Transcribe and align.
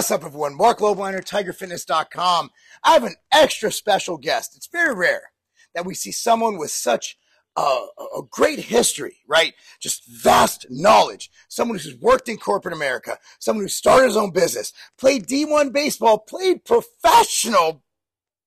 What's 0.00 0.10
up, 0.10 0.24
everyone? 0.24 0.56
Marc 0.56 0.78
Lobliner, 0.78 1.22
TigerFitness.com. 1.22 2.50
I 2.82 2.92
have 2.94 3.04
an 3.04 3.16
extra 3.30 3.70
special 3.70 4.16
guest. 4.16 4.56
It's 4.56 4.66
very 4.66 4.94
rare 4.94 5.32
that 5.74 5.84
we 5.84 5.92
see 5.92 6.10
someone 6.10 6.56
with 6.56 6.70
such 6.70 7.18
a, 7.54 7.60
a 7.60 8.22
great 8.30 8.60
history, 8.60 9.18
right? 9.28 9.52
Just 9.78 10.06
vast 10.06 10.64
knowledge. 10.70 11.30
Someone 11.50 11.76
who's 11.76 12.00
worked 12.00 12.30
in 12.30 12.38
corporate 12.38 12.72
America, 12.72 13.18
someone 13.40 13.62
who 13.62 13.68
started 13.68 14.06
his 14.06 14.16
own 14.16 14.30
business, 14.30 14.72
played 14.96 15.26
D1 15.26 15.70
baseball, 15.70 16.16
played 16.16 16.64
professional 16.64 17.82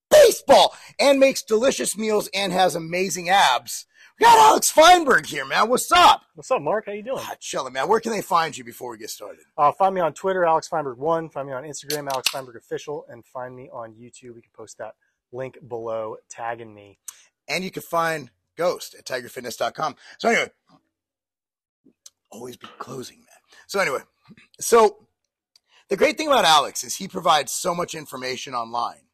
baseball, 0.10 0.76
and 1.00 1.20
makes 1.20 1.44
delicious 1.44 1.96
meals 1.96 2.32
and 2.34 2.52
has 2.52 2.74
amazing 2.74 3.30
abs. 3.30 3.86
We 4.20 4.26
got 4.26 4.38
Alex 4.38 4.72
Feinberg 4.72 5.26
here, 5.26 5.44
man. 5.44 5.70
What's 5.70 5.92
up? 5.92 6.22
What's 6.36 6.52
up, 6.52 6.62
Marc? 6.62 6.86
How 6.86 6.92
you 6.92 7.02
doing? 7.02 7.18
Ah, 7.20 7.36
chilling, 7.40 7.74
man. 7.74 7.88
Where 7.88 8.00
can 8.00 8.12
they 8.12 8.22
find 8.22 8.56
you 8.56 8.64
before 8.64 8.92
we 8.92 9.00
get 9.00 9.10
started? 9.10 9.42
Uh, 9.58 9.72
find 9.72 9.96
me 9.96 10.02
on 10.02 10.14
Twitter, 10.14 10.46
Alex 10.46 10.68
Feinberg 10.68 10.98
One. 10.98 11.30
Find 11.30 11.48
me 11.48 11.54
on 11.54 11.64
Instagram, 11.64 12.08
Alex 12.12 12.30
Feinberg 12.30 12.56
Official, 12.56 13.06
and 13.10 13.26
find 13.26 13.56
me 13.56 13.70
on 13.74 13.94
YouTube. 13.94 14.36
We 14.36 14.42
can 14.42 14.52
post 14.56 14.78
that 14.78 14.94
link 15.32 15.58
below, 15.68 16.18
tagging 16.30 16.76
me. 16.76 17.00
And 17.48 17.64
you 17.64 17.72
can 17.72 17.82
find 17.82 18.30
Ghost 18.56 18.94
at 18.94 19.06
TigerFitness.com. 19.06 19.96
So 20.20 20.30
anyway, 20.30 20.52
always 22.30 22.56
be 22.56 22.68
closing, 22.78 23.18
man. 23.18 23.28
So 23.66 23.80
anyway, 23.80 24.02
so 24.60 25.08
the 25.90 25.98
great 25.98 26.18
thing 26.18 26.28
about 26.28 26.46
Alex 26.46 26.84
is 26.84 26.98
he 26.98 27.08
provides 27.08 27.52
so 27.52 27.74
much 27.74 27.96
information 27.96 28.54
online 28.54 29.08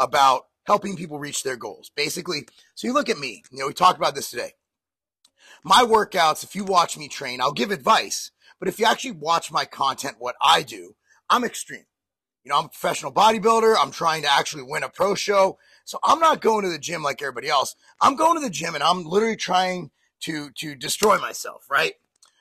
about 0.00 0.46
helping 0.64 0.96
people 0.96 1.18
reach 1.18 1.42
their 1.42 1.56
goals. 1.56 1.90
Basically, 1.94 2.46
so 2.74 2.86
you 2.86 2.94
look 2.94 3.08
at 3.08 3.18
me, 3.18 3.42
you 3.50 3.58
know, 3.58 3.66
we 3.66 3.72
talked 3.72 3.98
about 3.98 4.14
this 4.14 4.30
today. 4.30 4.52
My 5.64 5.82
workouts, 5.82 6.42
if 6.42 6.54
you 6.56 6.64
watch 6.64 6.96
me 6.96 7.08
train, 7.08 7.40
I'll 7.40 7.52
give 7.52 7.70
advice, 7.70 8.30
but 8.58 8.68
if 8.68 8.78
you 8.78 8.86
actually 8.86 9.12
watch 9.12 9.52
my 9.52 9.64
content, 9.64 10.16
what 10.18 10.36
I 10.42 10.62
do, 10.62 10.96
I'm 11.28 11.44
extreme. 11.44 11.84
You 12.44 12.50
know, 12.50 12.58
I'm 12.58 12.64
a 12.64 12.68
professional 12.68 13.12
bodybuilder. 13.12 13.76
I'm 13.78 13.92
trying 13.92 14.22
to 14.22 14.32
actually 14.32 14.64
win 14.64 14.82
a 14.82 14.88
pro 14.88 15.14
show. 15.14 15.58
So 15.84 15.98
I'm 16.02 16.18
not 16.18 16.40
going 16.40 16.64
to 16.64 16.70
the 16.70 16.78
gym 16.78 17.02
like 17.02 17.22
everybody 17.22 17.48
else. 17.48 17.76
I'm 18.00 18.16
going 18.16 18.34
to 18.34 18.44
the 18.44 18.50
gym 18.50 18.74
and 18.74 18.82
I'm 18.82 19.04
literally 19.04 19.36
trying 19.36 19.90
to, 20.22 20.50
to 20.56 20.74
destroy 20.74 21.18
myself, 21.18 21.66
right? 21.70 21.94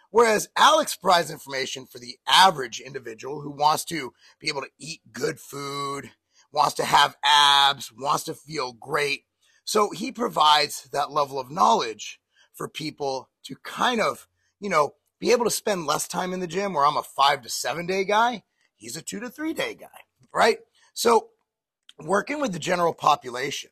Whereas 0.10 0.50
Alex 0.58 0.96
provides 0.96 1.32
information 1.32 1.86
for 1.86 2.00
the 2.00 2.18
average 2.28 2.80
individual 2.80 3.42
who 3.42 3.52
wants 3.52 3.86
to 3.86 4.14
be 4.40 4.50
able 4.50 4.62
to 4.62 4.70
eat 4.78 5.02
good 5.14 5.40
food, 5.40 6.12
wants 6.52 6.76
to 6.76 6.84
have 6.84 7.18
abs, 7.24 7.92
wants 7.92 8.26
to 8.26 8.34
feel 8.34 8.74
great. 8.74 9.24
So 9.64 9.92
he 9.92 10.12
provides 10.12 10.90
that 10.92 11.12
level 11.12 11.40
of 11.40 11.52
knowledge 11.52 12.20
for 12.54 12.68
people 12.68 13.30
to 13.44 13.56
kind 13.64 14.02
of, 14.02 14.28
you 14.60 14.70
know, 14.70 14.96
be 15.20 15.32
able 15.32 15.46
to 15.46 15.52
spend 15.52 15.86
less 15.86 16.08
time 16.08 16.34
in 16.34 16.40
the 16.40 16.48
gym 16.48 16.74
where 16.74 16.86
I'm 16.86 16.98
a 16.98 17.04
five 17.04 17.42
to 17.44 17.50
seven 17.50 17.86
day 17.86 18.04
guy. 18.04 18.44
He's 18.76 18.98
a 18.98 19.02
two 19.02 19.20
to 19.20 19.30
three 19.30 19.54
day 19.54 19.76
guy, 19.76 19.88
right? 20.34 20.60
So 20.94 21.30
working 22.00 22.42
with 22.42 22.54
the 22.54 22.60
general 22.60 22.94
population, 22.94 23.70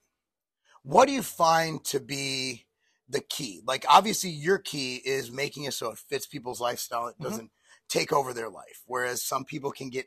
what 0.84 1.08
do 1.08 1.14
you 1.14 1.24
find 1.24 1.84
to 1.86 2.00
be 2.00 2.66
the 3.10 3.22
key? 3.22 3.62
Like 3.66 3.86
obviously 3.90 4.30
your 4.30 4.60
key 4.60 4.98
is 4.98 5.32
making 5.32 5.64
it 5.64 5.74
so 5.74 5.92
it 5.92 5.98
fits 5.98 6.28
people's 6.28 6.62
lifestyle. 6.62 7.08
It 7.08 7.20
doesn't 7.20 7.46
mm-hmm. 7.46 7.88
take 7.90 8.14
over 8.14 8.34
their 8.34 8.50
life. 8.50 8.84
Whereas 8.86 9.24
some 9.24 9.44
people 9.44 9.72
can 9.72 9.90
get 9.90 10.06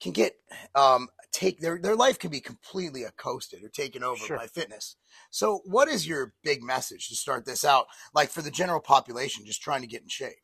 can 0.00 0.12
get 0.12 0.36
um, 0.74 1.08
take 1.32 1.60
their 1.60 1.78
their 1.78 1.96
life 1.96 2.18
can 2.18 2.30
be 2.30 2.40
completely 2.40 3.04
accosted 3.04 3.62
or 3.62 3.68
taken 3.68 4.02
over 4.02 4.24
sure. 4.24 4.36
by 4.36 4.46
fitness. 4.46 4.96
So, 5.30 5.60
what 5.64 5.88
is 5.88 6.06
your 6.06 6.34
big 6.42 6.62
message 6.62 7.08
to 7.08 7.16
start 7.16 7.44
this 7.44 7.64
out, 7.64 7.86
like 8.14 8.30
for 8.30 8.42
the 8.42 8.50
general 8.50 8.80
population, 8.80 9.44
just 9.44 9.62
trying 9.62 9.82
to 9.82 9.86
get 9.86 10.02
in 10.02 10.08
shape? 10.08 10.38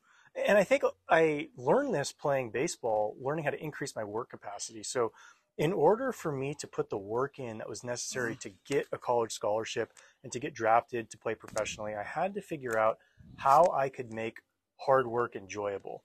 And 0.46 0.58
I 0.58 0.64
think 0.64 0.82
I 1.08 1.48
learned 1.56 1.94
this 1.94 2.12
playing 2.12 2.50
baseball, 2.50 3.16
learning 3.20 3.44
how 3.44 3.50
to 3.50 3.62
increase 3.62 3.96
my 3.96 4.04
work 4.04 4.30
capacity. 4.30 4.82
So, 4.82 5.12
in 5.56 5.72
order 5.72 6.12
for 6.12 6.30
me 6.30 6.54
to 6.60 6.66
put 6.66 6.90
the 6.90 6.98
work 6.98 7.38
in 7.38 7.58
that 7.58 7.68
was 7.68 7.82
necessary 7.82 8.34
mm-hmm. 8.34 8.50
to 8.50 8.74
get 8.74 8.86
a 8.92 8.98
college 8.98 9.32
scholarship 9.32 9.92
and 10.22 10.30
to 10.32 10.38
get 10.38 10.54
drafted 10.54 11.10
to 11.10 11.18
play 11.18 11.34
professionally, 11.34 11.94
I 11.94 12.02
had 12.02 12.34
to 12.34 12.42
figure 12.42 12.78
out 12.78 12.98
how 13.36 13.72
I 13.74 13.88
could 13.88 14.12
make 14.12 14.40
hard 14.78 15.06
work 15.06 15.34
enjoyable. 15.34 16.04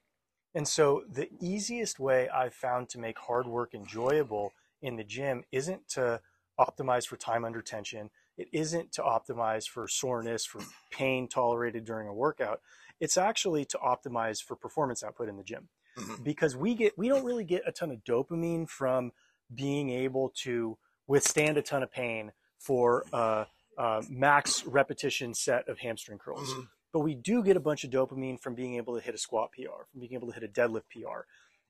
And 0.53 0.67
so 0.67 1.03
the 1.09 1.29
easiest 1.39 1.99
way 1.99 2.27
I've 2.29 2.53
found 2.53 2.89
to 2.89 2.99
make 2.99 3.17
hard 3.17 3.47
work 3.47 3.73
enjoyable 3.73 4.53
in 4.81 4.95
the 4.95 5.03
gym 5.03 5.43
isn't 5.51 5.87
to 5.89 6.21
optimize 6.59 7.07
for 7.07 7.15
time 7.15 7.45
under 7.45 7.61
tension. 7.61 8.09
It 8.37 8.47
isn't 8.51 8.91
to 8.93 9.01
optimize 9.01 9.67
for 9.67 9.87
soreness, 9.87 10.45
for 10.45 10.61
pain 10.91 11.27
tolerated 11.27 11.85
during 11.85 12.07
a 12.07 12.13
workout. 12.13 12.61
It's 12.99 13.17
actually 13.17 13.65
to 13.65 13.77
optimize 13.77 14.43
for 14.43 14.55
performance 14.55 15.03
output 15.03 15.29
in 15.29 15.37
the 15.37 15.43
gym. 15.43 15.69
Mm-hmm. 15.97 16.23
Because 16.23 16.55
we 16.55 16.73
get 16.73 16.97
we 16.97 17.09
don't 17.09 17.25
really 17.25 17.43
get 17.43 17.63
a 17.65 17.71
ton 17.71 17.91
of 17.91 18.03
dopamine 18.05 18.69
from 18.69 19.11
being 19.53 19.89
able 19.89 20.29
to 20.43 20.77
withstand 21.07 21.57
a 21.57 21.61
ton 21.61 21.83
of 21.83 21.91
pain 21.91 22.31
for 22.57 23.05
a, 23.11 23.45
a 23.77 24.01
max 24.09 24.65
repetition 24.65 25.33
set 25.33 25.67
of 25.67 25.79
hamstring 25.79 26.17
curls. 26.17 26.49
Mm-hmm 26.49 26.61
but 26.93 26.99
we 26.99 27.15
do 27.15 27.43
get 27.43 27.57
a 27.57 27.61
bunch 27.61 27.83
of 27.83 27.89
dopamine 27.89 28.39
from 28.39 28.55
being 28.55 28.75
able 28.75 28.95
to 28.95 29.01
hit 29.01 29.15
a 29.15 29.17
squat 29.17 29.51
PR, 29.53 29.83
from 29.91 30.01
being 30.01 30.13
able 30.13 30.27
to 30.27 30.33
hit 30.33 30.43
a 30.43 30.47
deadlift 30.47 30.83
PR. 30.91 31.21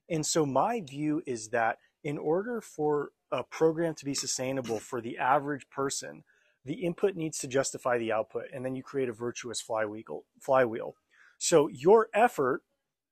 And 0.08 0.26
so 0.26 0.44
my 0.44 0.80
view 0.80 1.22
is 1.26 1.48
that 1.48 1.78
in 2.04 2.18
order 2.18 2.60
for 2.60 3.10
a 3.30 3.42
program 3.42 3.94
to 3.94 4.04
be 4.04 4.14
sustainable 4.14 4.78
for 4.78 5.00
the 5.00 5.18
average 5.18 5.68
person, 5.70 6.24
the 6.64 6.74
input 6.74 7.16
needs 7.16 7.38
to 7.38 7.48
justify 7.48 7.98
the 7.98 8.12
output, 8.12 8.44
and 8.52 8.64
then 8.64 8.76
you 8.76 8.82
create 8.82 9.08
a 9.08 9.12
virtuous 9.12 9.60
flywheel. 9.60 10.24
flywheel. 10.40 10.94
So 11.38 11.68
your 11.68 12.08
effort 12.14 12.62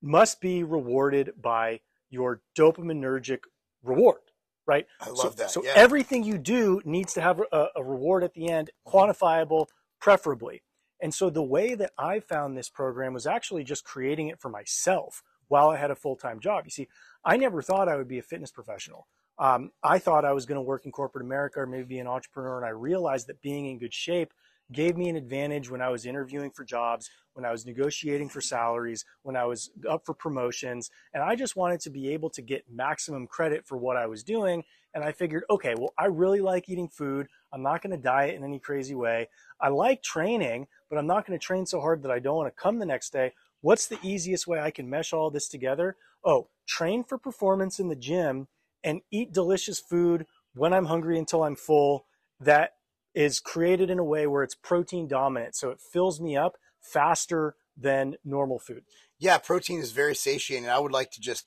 must 0.03 0.41
be 0.41 0.63
rewarded 0.63 1.33
by 1.41 1.81
your 2.11 2.43
dopaminergic 2.57 3.41
reward, 3.83 4.21
right? 4.67 4.87
I 5.01 5.09
love 5.09 5.19
so, 5.19 5.29
that. 5.31 5.51
So 5.51 5.65
yeah. 5.65 5.73
everything 5.75 6.23
you 6.25 6.39
do 6.39 6.81
needs 6.85 7.15
to 7.15 7.21
have 7.21 7.41
a, 7.53 7.67
a 7.77 7.83
reward 7.83 8.23
at 8.23 8.35
the 8.35 8.49
end, 8.49 8.71
quantifiable, 8.87 9.67
preferably. 10.01 10.63
And 11.03 11.15
so 11.15 11.31
the 11.31 11.43
way 11.43 11.75
that 11.75 11.93
I 11.99 12.21
found 12.21 12.57
this 12.57 12.69
program 12.69 13.15
was 13.15 13.27
actually 13.27 13.65
just 13.65 13.85
creating 13.85 14.29
it 14.29 14.41
for 14.41 14.49
myself 14.49 15.23
while 15.49 15.71
I 15.71 15.77
had 15.77 15.91
a 15.91 15.97
full 15.97 16.17
time 16.17 16.41
job. 16.41 16.65
You 16.65 16.71
see, 16.71 16.89
I 17.25 17.37
never 17.37 17.63
thought 17.63 17.89
I 17.89 17.97
would 17.97 18.09
be 18.09 18.19
a 18.19 18.23
fitness 18.23 18.51
professional. 18.51 19.07
Um, 19.39 19.71
I 19.83 19.99
thought 19.99 20.25
I 20.25 20.33
was 20.33 20.45
going 20.45 20.57
to 20.57 20.63
work 20.63 20.85
in 20.85 20.93
corporate 20.93 21.25
America 21.25 21.61
or 21.61 21.67
maybe 21.67 21.85
be 21.85 21.99
an 21.99 22.07
entrepreneur. 22.07 22.59
And 22.59 22.67
I 22.67 22.71
realized 22.71 23.27
that 23.29 23.41
being 23.41 23.67
in 23.67 23.79
good 23.79 23.95
shape 23.95 24.35
gave 24.73 24.97
me 24.97 25.09
an 25.09 25.17
advantage 25.17 25.71
when 25.71 25.83
I 25.83 25.89
was 25.89 26.07
interviewing 26.07 26.51
for 26.51 26.65
jobs, 26.65 27.11
when 27.35 27.45
I 27.45 27.51
was 27.51 27.67
negotiating 27.67 28.29
for 28.29 28.41
salaries, 28.41 29.05
when 29.23 29.37
I 29.37 29.45
was 29.45 29.71
up 29.89 30.05
for 30.05 30.15
promotions. 30.15 30.91
And 31.15 31.23
I 31.23 31.35
just 31.35 31.57
wanted 31.57 31.81
to 31.81 31.91
be 31.91 32.13
able 32.13 32.31
to 32.31 32.43
get 32.43 32.65
maximum 32.71 33.27
credit 33.27 33.67
for 33.67 33.77
what 33.77 33.97
I 33.97 34.07
was 34.07 34.23
doing. 34.23 34.63
And 34.95 35.03
I 35.03 35.13
figured, 35.13 35.45
okay, 35.51 35.75
well, 35.77 35.95
I 35.99 36.07
really 36.07 36.41
like 36.41 36.69
eating 36.69 36.89
food. 36.89 37.29
I'm 37.53 37.63
not 37.63 37.83
going 37.83 37.91
to 37.91 38.03
diet 38.03 38.35
in 38.35 38.45
any 38.45 38.59
crazy 38.59 38.95
way. 38.95 39.29
I 39.61 39.69
like 39.69 40.03
training, 40.03 40.69
but 40.89 40.99
I'm 40.99 41.07
not 41.07 41.27
going 41.27 41.39
to 41.39 41.45
train 41.45 41.67
so 41.67 41.81
hard 41.81 42.03
that 42.03 42.11
I 42.11 42.19
don't 42.19 42.37
want 42.37 42.55
to 42.55 42.63
come 42.63 42.79
the 42.79 42.87
next 42.87 43.13
day. 43.13 43.33
What's 43.61 43.87
the 43.87 43.99
easiest 44.03 44.47
way 44.47 44.61
I 44.61 44.71
can 44.71 44.89
mesh 44.89 45.13
all 45.13 45.31
this 45.31 45.49
together? 45.49 45.97
Oh, 46.25 46.49
train 46.67 47.05
for 47.05 47.19
performance 47.19 47.79
in 47.79 47.89
the 47.89 47.97
gym 47.97 48.49
and 48.83 49.03
eat 49.11 49.33
delicious 49.33 49.79
food 49.79 50.27
when 50.55 50.73
I'm 50.73 50.87
hungry 50.87 51.19
until 51.19 51.43
I'm 51.43 51.57
full 51.57 52.07
that 52.41 52.75
is 53.15 53.41
created 53.41 53.91
in 53.91 53.99
a 53.99 54.05
way 54.05 54.27
where 54.27 54.43
it's 54.43 54.55
protein 54.55 55.09
dominant. 55.09 55.57
So 55.57 55.71
it 55.71 55.81
fills 55.81 56.21
me 56.21 56.37
up 56.37 56.57
faster 56.81 57.57
than 57.77 58.17
normal 58.25 58.59
food. 58.59 58.85
Yeah, 59.19 59.39
protein 59.39 59.81
is 59.81 59.93
very 59.93 60.15
satiating. 60.15 60.69
I 60.69 60.79
would 60.79 60.93
like 60.93 61.11
to 61.13 61.21
just 61.21 61.47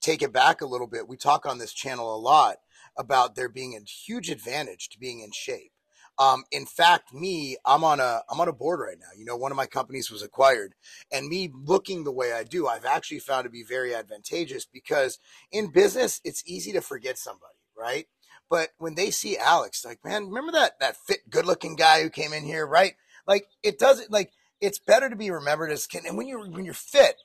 take 0.00 0.22
it 0.22 0.32
back 0.32 0.60
a 0.60 0.66
little 0.66 0.86
bit. 0.86 1.08
We 1.08 1.16
talk 1.16 1.44
on 1.44 1.58
this 1.58 1.72
channel 1.72 2.14
a 2.14 2.18
lot 2.18 2.56
about 2.96 3.34
there 3.34 3.48
being 3.48 3.74
a 3.74 3.88
huge 3.88 4.30
advantage 4.30 4.88
to 4.90 4.98
being 4.98 5.20
in 5.20 5.32
shape. 5.32 5.72
Um, 6.18 6.44
in 6.50 6.66
fact, 6.66 7.14
me, 7.14 7.56
I'm 7.64 7.82
on 7.82 7.98
a 7.98 8.22
I'm 8.30 8.40
on 8.40 8.48
a 8.48 8.52
board 8.52 8.80
right 8.80 8.98
now. 9.00 9.08
You 9.16 9.24
know, 9.24 9.36
one 9.36 9.52
of 9.52 9.56
my 9.56 9.64
companies 9.66 10.10
was 10.10 10.22
acquired, 10.22 10.74
and 11.10 11.28
me 11.28 11.50
looking 11.54 12.04
the 12.04 12.12
way 12.12 12.32
I 12.32 12.44
do, 12.44 12.66
I've 12.66 12.84
actually 12.84 13.20
found 13.20 13.44
to 13.44 13.50
be 13.50 13.62
very 13.62 13.94
advantageous 13.94 14.66
because 14.66 15.18
in 15.50 15.68
business, 15.68 16.20
it's 16.22 16.42
easy 16.46 16.72
to 16.72 16.82
forget 16.82 17.16
somebody, 17.16 17.56
right? 17.76 18.06
But 18.50 18.70
when 18.76 18.96
they 18.96 19.10
see 19.10 19.38
Alex, 19.38 19.84
like, 19.84 20.04
man, 20.04 20.26
remember 20.26 20.52
that 20.52 20.78
that 20.80 20.96
fit, 20.96 21.30
good 21.30 21.46
looking 21.46 21.74
guy 21.74 22.02
who 22.02 22.10
came 22.10 22.34
in 22.34 22.44
here, 22.44 22.66
right? 22.66 22.96
Like, 23.26 23.46
it 23.62 23.78
doesn't 23.78 24.10
like 24.10 24.32
it's 24.60 24.78
better 24.78 25.08
to 25.08 25.16
be 25.16 25.30
remembered 25.30 25.70
as 25.70 25.86
can. 25.86 26.04
and 26.06 26.18
when 26.18 26.26
you're 26.26 26.46
when 26.50 26.66
you're 26.66 26.74
fit, 26.74 27.16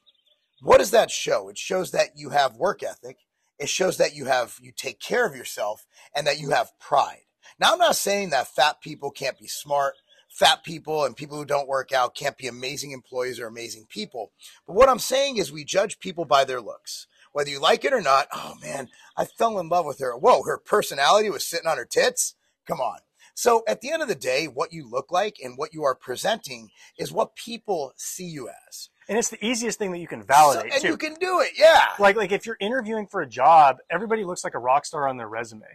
what 0.61 0.77
does 0.77 0.91
that 0.91 1.11
show? 1.11 1.49
It 1.49 1.57
shows 1.57 1.91
that 1.91 2.11
you 2.15 2.29
have 2.29 2.55
work 2.55 2.81
ethic. 2.81 3.17
It 3.59 3.69
shows 3.69 3.97
that 3.97 4.15
you 4.15 4.25
have 4.25 4.57
you 4.61 4.71
take 4.75 4.99
care 4.99 5.25
of 5.25 5.35
yourself 5.35 5.85
and 6.15 6.27
that 6.27 6.39
you 6.39 6.51
have 6.51 6.77
pride. 6.79 7.21
Now, 7.59 7.73
I'm 7.73 7.79
not 7.79 7.95
saying 7.95 8.31
that 8.31 8.47
fat 8.47 8.81
people 8.81 9.11
can't 9.11 9.39
be 9.39 9.47
smart. 9.47 9.95
Fat 10.29 10.63
people 10.63 11.05
and 11.05 11.15
people 11.15 11.37
who 11.37 11.45
don't 11.45 11.67
work 11.67 11.93
out 11.93 12.15
can't 12.15 12.37
be 12.37 12.47
amazing 12.47 12.91
employees 12.91 13.39
or 13.39 13.47
amazing 13.47 13.85
people. 13.87 14.33
But 14.67 14.75
what 14.75 14.89
I'm 14.89 14.99
saying 14.99 15.37
is 15.37 15.51
we 15.51 15.63
judge 15.63 15.99
people 15.99 16.25
by 16.25 16.43
their 16.43 16.59
looks. 16.59 17.07
Whether 17.31 17.51
you 17.51 17.59
like 17.61 17.85
it 17.85 17.93
or 17.93 18.01
not, 18.01 18.27
oh 18.33 18.55
man, 18.61 18.89
I 19.15 19.25
fell 19.25 19.59
in 19.59 19.69
love 19.69 19.85
with 19.85 19.99
her. 19.99 20.17
Whoa, 20.17 20.43
her 20.43 20.57
personality 20.57 21.29
was 21.29 21.47
sitting 21.47 21.67
on 21.67 21.77
her 21.77 21.85
tits. 21.85 22.35
Come 22.67 22.81
on. 22.81 22.99
So 23.33 23.63
at 23.67 23.81
the 23.81 23.91
end 23.91 24.01
of 24.01 24.07
the 24.07 24.15
day, 24.15 24.47
what 24.47 24.73
you 24.73 24.89
look 24.89 25.11
like 25.11 25.37
and 25.43 25.57
what 25.57 25.73
you 25.73 25.83
are 25.83 25.95
presenting 25.95 26.69
is 26.97 27.11
what 27.11 27.35
people 27.35 27.93
see 27.97 28.25
you 28.25 28.49
as. 28.49 28.89
And 29.07 29.17
it's 29.17 29.29
the 29.29 29.43
easiest 29.45 29.77
thing 29.77 29.91
that 29.91 29.99
you 29.99 30.07
can 30.07 30.21
So- 30.21 30.27
validate 30.27 30.73
and 30.73 30.81
too. 30.81 30.87
you 30.89 30.97
can 30.97 31.13
do 31.15 31.39
it. 31.41 31.51
Yeah. 31.57 31.93
like 31.99 32.15
like 32.15 32.31
if 32.31 32.45
you're 32.45 32.57
interviewing 32.59 33.07
for 33.07 33.21
a 33.21 33.27
job, 33.27 33.77
everybody 33.89 34.23
looks 34.23 34.43
like 34.43 34.55
a 34.55 34.59
rock 34.59 34.85
star 34.85 35.07
on 35.07 35.17
their 35.17 35.27
resume. 35.27 35.67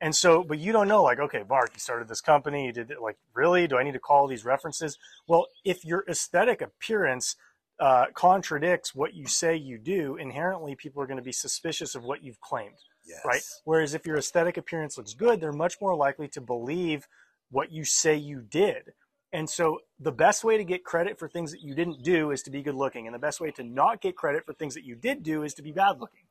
And 0.00 0.14
so, 0.14 0.44
but 0.44 0.58
you 0.60 0.70
don't 0.72 0.86
know, 0.86 1.02
like, 1.02 1.18
okay, 1.18 1.42
Marc, 1.48 1.70
you 1.74 1.80
started 1.80 2.06
this 2.06 2.20
company, 2.20 2.66
you 2.66 2.72
did 2.72 2.92
it, 2.92 3.02
like, 3.02 3.16
really? 3.34 3.66
Do 3.66 3.78
I 3.78 3.82
need 3.82 3.94
to 3.94 3.98
call 3.98 4.28
these 4.28 4.44
references? 4.44 4.96
Well, 5.26 5.48
if 5.64 5.84
your 5.84 6.04
aesthetic 6.08 6.62
appearance 6.62 7.34
uh, 7.80 8.06
contradicts 8.14 8.94
what 8.94 9.14
you 9.14 9.26
say 9.26 9.56
you 9.56 9.76
do, 9.76 10.16
inherently 10.16 10.76
people 10.76 11.02
are 11.02 11.06
going 11.06 11.16
to 11.16 11.22
be 11.22 11.32
suspicious 11.32 11.96
of 11.96 12.04
what 12.04 12.22
you've 12.22 12.40
claimed, 12.40 12.76
yes. 13.04 13.20
right? 13.24 13.42
Whereas 13.64 13.92
if 13.92 14.06
your 14.06 14.16
aesthetic 14.16 14.56
appearance 14.56 14.96
looks 14.96 15.14
good, 15.14 15.40
they're 15.40 15.52
much 15.52 15.76
more 15.80 15.96
likely 15.96 16.28
to 16.28 16.40
believe 16.40 17.08
what 17.50 17.72
you 17.72 17.84
say 17.84 18.14
you 18.14 18.40
did. 18.40 18.92
And 19.32 19.48
so, 19.48 19.80
the 20.00 20.12
best 20.12 20.42
way 20.44 20.56
to 20.56 20.64
get 20.64 20.84
credit 20.84 21.18
for 21.18 21.28
things 21.28 21.50
that 21.52 21.60
you 21.60 21.74
didn't 21.74 22.02
do 22.02 22.30
is 22.30 22.42
to 22.44 22.50
be 22.50 22.62
good 22.62 22.74
looking, 22.74 23.06
and 23.06 23.14
the 23.14 23.18
best 23.18 23.40
way 23.40 23.50
to 23.52 23.62
not 23.62 24.00
get 24.00 24.16
credit 24.16 24.46
for 24.46 24.54
things 24.54 24.74
that 24.74 24.84
you 24.84 24.94
did 24.94 25.22
do 25.22 25.42
is 25.42 25.54
to 25.54 25.62
be 25.62 25.72
bad 25.72 26.00
looking. 26.00 26.22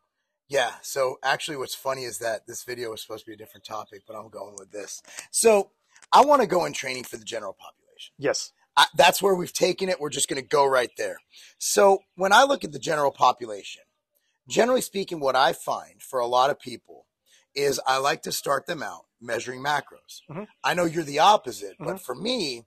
Yeah. 0.48 0.72
So 0.82 1.20
actually, 1.24 1.58
what's 1.58 1.76
funny 1.76 2.04
is 2.06 2.20
that 2.20 2.48
this 2.48 2.64
video 2.64 2.92
was 2.92 3.02
supposed 3.02 3.26
to 3.26 3.30
be 3.30 3.34
a 3.34 3.38
different 3.38 3.66
topic, 3.66 4.04
but 4.08 4.16
I'm 4.16 4.30
going 4.30 4.56
with 4.58 4.72
this. 4.72 5.02
So 5.30 5.72
I 6.12 6.24
want 6.26 6.42
to 6.42 6.48
go 6.48 6.66
in 6.66 6.74
training 6.74 7.04
for 7.04 7.18
the 7.18 7.26
general 7.26 7.54
population. 7.54 8.14
Yes. 8.18 8.54
I, 8.78 8.86
that's 8.96 9.22
where 9.22 9.36
we've 9.36 9.52
taken 9.54 9.90
it. 9.90 10.00
We're 10.00 10.10
just 10.10 10.30
going 10.30 10.42
to 10.42 10.48
go 10.48 10.66
right 10.66 10.92
there. 10.98 11.18
So 11.58 12.00
when 12.16 12.32
I 12.32 12.44
look 12.44 12.64
at 12.64 12.72
the 12.72 12.80
general 12.80 13.12
population, 13.12 13.82
generally 14.48 14.82
speaking, 14.82 15.20
what 15.20 15.36
I 15.36 15.52
find 15.52 16.02
for 16.02 16.20
a 16.20 16.28
lot 16.28 16.50
of 16.50 16.60
people 16.60 17.08
is 17.54 17.82
I 17.86 17.98
like 17.98 18.22
to 18.22 18.32
start 18.32 18.68
them 18.68 18.82
out 18.82 19.06
measuring 19.20 19.62
macros. 19.64 20.22
Mhm. 20.30 20.48
I 20.64 20.76
know 20.76 20.86
you're 20.86 21.04
the 21.04 21.20
opposite, 21.20 21.76
but 21.80 21.96
Mhm. 21.96 22.00
for 22.00 22.16
me, 22.16 22.66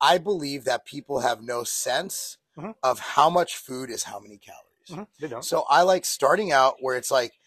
I 0.00 0.18
believe 0.18 0.64
that 0.64 0.84
people 0.84 1.20
have 1.20 1.42
no 1.42 1.64
sense 1.64 2.38
Mhm. 2.56 2.74
of 2.82 2.98
how 2.98 3.30
much 3.30 3.56
food 3.56 3.90
is 3.90 4.04
how 4.04 4.18
many 4.20 4.38
calories. 4.38 4.90
Mhm. 4.90 5.06
They 5.18 5.28
don't. 5.28 5.42
So 5.44 5.64
I 5.68 5.82
like 5.82 6.04
starting 6.04 6.52
out 6.52 6.76
where 6.80 6.96
it's 6.96 7.10
like 7.10 7.38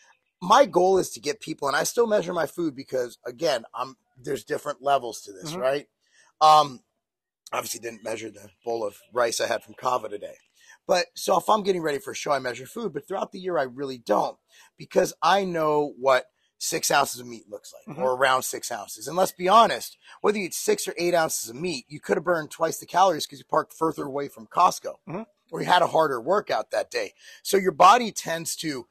my 0.41 0.65
goal 0.65 0.97
is 0.97 1.09
to 1.11 1.19
get 1.19 1.41
people, 1.41 1.67
and 1.67 1.75
I 1.75 1.83
still 1.83 2.07
measure 2.07 2.33
my 2.33 2.45
food 2.47 2.75
because 2.75 3.17
again, 3.25 3.65
I'm 3.73 3.97
there's 4.17 4.43
different 4.43 4.81
levels 4.81 5.21
to 5.21 5.31
this, 5.33 5.51
Mhm. 5.51 5.59
right? 5.59 5.87
Um, 6.41 6.83
obviously 7.53 7.79
didn't 7.79 8.03
measure 8.03 8.29
the 8.29 8.49
bowl 8.63 8.85
of 8.85 8.97
rice 9.13 9.41
I 9.41 9.47
had 9.47 9.63
from 9.63 9.73
Cava 9.75 10.09
today, 10.09 10.37
but 10.87 11.07
so 11.15 11.37
if 11.37 11.49
I'm 11.49 11.63
getting 11.63 11.81
ready 11.81 11.99
for 11.99 12.11
a 12.11 12.15
show, 12.15 12.31
I 12.31 12.39
measure 12.39 12.65
food, 12.65 12.93
but 12.93 13.07
throughout 13.07 13.31
the 13.31 13.39
year 13.39 13.57
I 13.57 13.63
really 13.63 13.97
don't 13.99 14.37
because 14.77 15.13
I 15.21 15.45
know 15.45 15.93
what 15.97 16.25
six 16.59 16.91
ounces 16.91 17.19
of 17.21 17.25
meat 17.25 17.49
looks 17.49 17.73
like, 17.73 17.97
Mhm. 17.97 18.01
or 18.03 18.11
around 18.11 18.43
six 18.43 18.71
ounces. 18.71 19.07
And 19.07 19.17
let's 19.17 19.31
be 19.31 19.47
honest, 19.47 19.97
whether 20.21 20.37
you 20.37 20.45
eat 20.45 20.53
six 20.53 20.87
or 20.87 20.93
eight 20.97 21.15
ounces 21.15 21.49
of 21.49 21.55
meat, 21.55 21.85
you 21.87 21.99
could 21.99 22.17
have 22.17 22.23
burned 22.23 22.51
twice 22.51 22.77
the 22.77 22.85
calories 22.85 23.25
because 23.25 23.39
you 23.39 23.45
parked 23.45 23.73
further 23.73 24.03
away 24.03 24.27
from 24.27 24.45
Costco, 24.45 24.97
Mhm. 25.07 25.25
or 25.51 25.61
you 25.61 25.65
had 25.67 25.81
a 25.81 25.87
harder 25.87 26.21
workout 26.21 26.69
that 26.71 26.91
day. 26.91 27.15
So 27.43 27.57
your 27.57 27.71
body 27.71 28.11
tends 28.11 28.55
to 28.57 28.87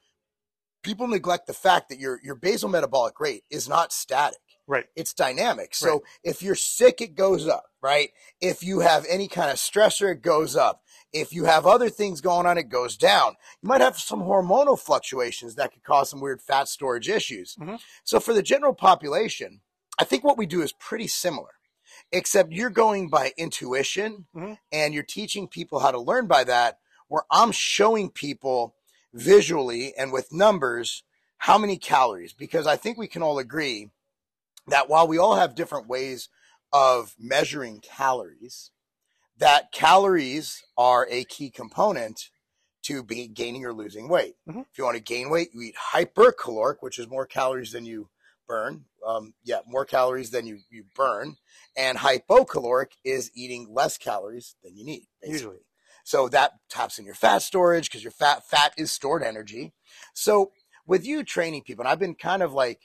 people 0.83 1.07
neglect 1.07 1.47
the 1.47 1.53
fact 1.55 1.91
that 1.91 1.99
your 1.99 2.21
your 2.23 2.35
basal 2.35 2.69
metabolic 2.69 3.21
rate 3.21 3.45
is 3.51 3.69
not 3.69 3.93
static 3.93 4.41
Right. 4.69 4.85
it's 4.95 5.15
dynamic 5.15 5.75
so 5.75 6.03
if 6.23 6.43
you're 6.43 6.55
sick 6.55 7.01
it 7.01 7.15
goes 7.17 7.49
up 7.49 7.65
right 7.83 8.11
if 8.41 8.63
you 8.63 8.81
have 8.81 9.07
any 9.09 9.27
kind 9.27 9.51
of 9.51 9.57
stressor 9.57 10.13
it 10.13 10.21
goes 10.23 10.55
up 10.57 10.83
if 11.13 11.33
you 11.33 11.47
have 11.47 11.67
other 11.67 11.89
things 11.89 12.21
going 12.21 12.45
on 12.47 12.59
it 12.59 12.69
goes 12.69 12.97
down 12.99 13.37
you 13.63 13.69
might 13.69 13.81
have 13.81 13.99
some 13.99 14.21
hormonal 14.21 14.79
fluctuations 14.79 15.55
that 15.55 15.73
could 15.73 15.83
cause 15.83 16.11
some 16.11 16.21
weird 16.21 16.43
fat 16.43 16.69
storage 16.69 17.09
issues 17.09 17.57
Mhm. 17.59 17.81
so 18.05 18.21
for 18.21 18.35
the 18.35 18.43
general 18.43 18.75
population 18.75 19.63
i 19.99 20.05
think 20.05 20.23
what 20.23 20.37
we 20.37 20.45
do 20.45 20.61
is 20.61 20.73
pretty 20.75 21.07
similar 21.09 21.53
except 22.13 22.53
you're 22.53 22.69
going 22.71 23.09
by 23.09 23.33
intuition 23.39 24.27
Mhm. 24.37 24.59
and 24.71 24.93
you're 24.93 25.03
teaching 25.03 25.49
people 25.49 25.79
how 25.81 25.91
to 25.91 25.99
learn 25.99 26.27
by 26.27 26.45
that 26.45 26.79
where 27.09 27.23
i'm 27.31 27.53
showing 27.53 28.11
people 28.11 28.75
visually 29.15 29.95
and 29.97 30.13
with 30.13 30.31
numbers 30.33 31.03
how 31.39 31.57
many 31.57 31.79
calories 31.79 32.33
because 32.35 32.67
i 32.67 32.77
think 32.77 32.99
we 32.99 33.09
can 33.09 33.23
all 33.23 33.39
agree 33.39 33.91
that 34.69 34.89
while 34.89 35.07
we 35.09 35.19
all 35.19 35.37
have 35.37 35.55
different 35.55 35.89
ways 35.89 36.29
of 36.73 37.15
measuring 37.19 37.81
calories 37.81 38.71
that 39.39 39.73
calories 39.73 40.63
are 40.77 41.07
a 41.11 41.25
key 41.25 41.51
component 41.51 42.31
to 42.83 43.03
be 43.03 43.29
gaining 43.29 43.65
or 43.65 43.73
losing 43.73 44.09
weight 44.09 44.35
Mhm. 44.49 44.67
if 44.71 44.79
you 44.79 44.85
want 44.85 44.97
to 44.97 45.03
gain 45.03 45.31
weight 45.31 45.51
you 45.55 45.63
eat 45.63 45.75
hypercaloric 45.93 46.77
which 46.81 46.99
is 46.99 47.09
more 47.09 47.27
calories 47.27 47.73
than 47.73 47.85
you 47.87 48.11
burn 48.47 48.85
um, 49.07 49.35
yeah 49.45 49.61
more 49.67 49.85
calories 49.85 50.31
than 50.31 50.47
you, 50.47 50.59
you 50.71 50.85
burn 50.95 51.37
and 51.77 51.99
hypocaloric 51.99 52.93
is 53.05 53.31
eating 53.35 53.67
less 53.73 53.99
calories 53.99 54.57
than 54.63 54.77
you 54.77 54.85
need 54.85 55.07
basically. 55.21 55.35
Usually. 55.35 55.59
So 56.05 56.29
that 56.31 56.53
taps 56.71 56.99
in 56.99 57.05
your 57.05 57.15
fat 57.15 57.43
storage 57.43 57.91
because 57.91 58.03
your 58.03 58.11
fat 58.13 58.43
fat 58.49 58.73
is 58.79 58.91
stored 58.91 59.23
energy. 59.23 59.75
So 60.15 60.53
with 60.87 61.07
you 61.07 61.23
training 61.23 61.65
people, 61.65 61.83
and 61.83 61.89
I've 61.91 61.99
been 61.99 62.15
kind 62.15 62.43
of 62.43 62.55
like 62.55 62.81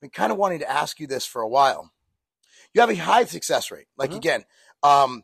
been 0.00 0.10
kind 0.10 0.32
of 0.32 0.38
wanting 0.38 0.58
to 0.60 0.70
ask 0.70 1.00
you 1.00 1.06
this 1.06 1.26
for 1.26 1.42
a 1.42 1.48
while. 1.48 1.92
You 2.74 2.80
have 2.80 2.90
a 2.90 2.96
high 2.96 3.24
success 3.24 3.70
rate. 3.70 3.88
Like 3.96 4.10
Mhm. 4.10 4.16
again, 4.16 4.44
um, 4.82 5.22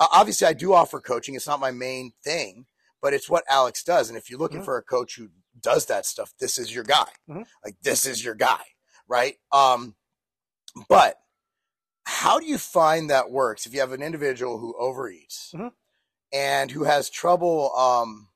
obviously 0.00 0.46
I 0.46 0.52
do 0.52 0.72
offer 0.74 1.00
coaching. 1.00 1.34
It's 1.34 1.46
not 1.46 1.60
my 1.60 1.70
main 1.70 2.12
thing, 2.22 2.66
but 3.00 3.14
it's 3.14 3.30
what 3.30 3.44
Alex 3.48 3.82
does. 3.84 4.08
And 4.08 4.18
if 4.18 4.28
you're 4.28 4.38
looking 4.38 4.60
Mhm. 4.60 4.64
for 4.64 4.76
a 4.76 4.82
coach 4.82 5.16
who 5.16 5.30
does 5.60 5.86
that 5.86 6.06
stuff, 6.06 6.32
this 6.38 6.58
is 6.58 6.74
your 6.74 6.84
guy. 6.84 7.08
Mhm. 7.28 7.46
Like 7.64 7.76
this 7.82 8.06
is 8.06 8.24
your 8.24 8.34
guy, 8.34 8.64
right? 9.06 9.38
Um, 9.52 9.96
but 10.88 11.16
how 12.04 12.40
do 12.40 12.46
you 12.46 12.58
find 12.58 13.10
that 13.10 13.30
works 13.30 13.66
if 13.66 13.74
you 13.74 13.80
have 13.80 13.92
an 13.92 14.02
individual 14.02 14.58
who 14.58 14.74
overeats 14.80 15.52
Mhm. 15.54 15.72
and 16.32 16.70
who 16.70 16.84
has 16.84 17.10
trouble 17.10 17.74
um, 17.76 18.28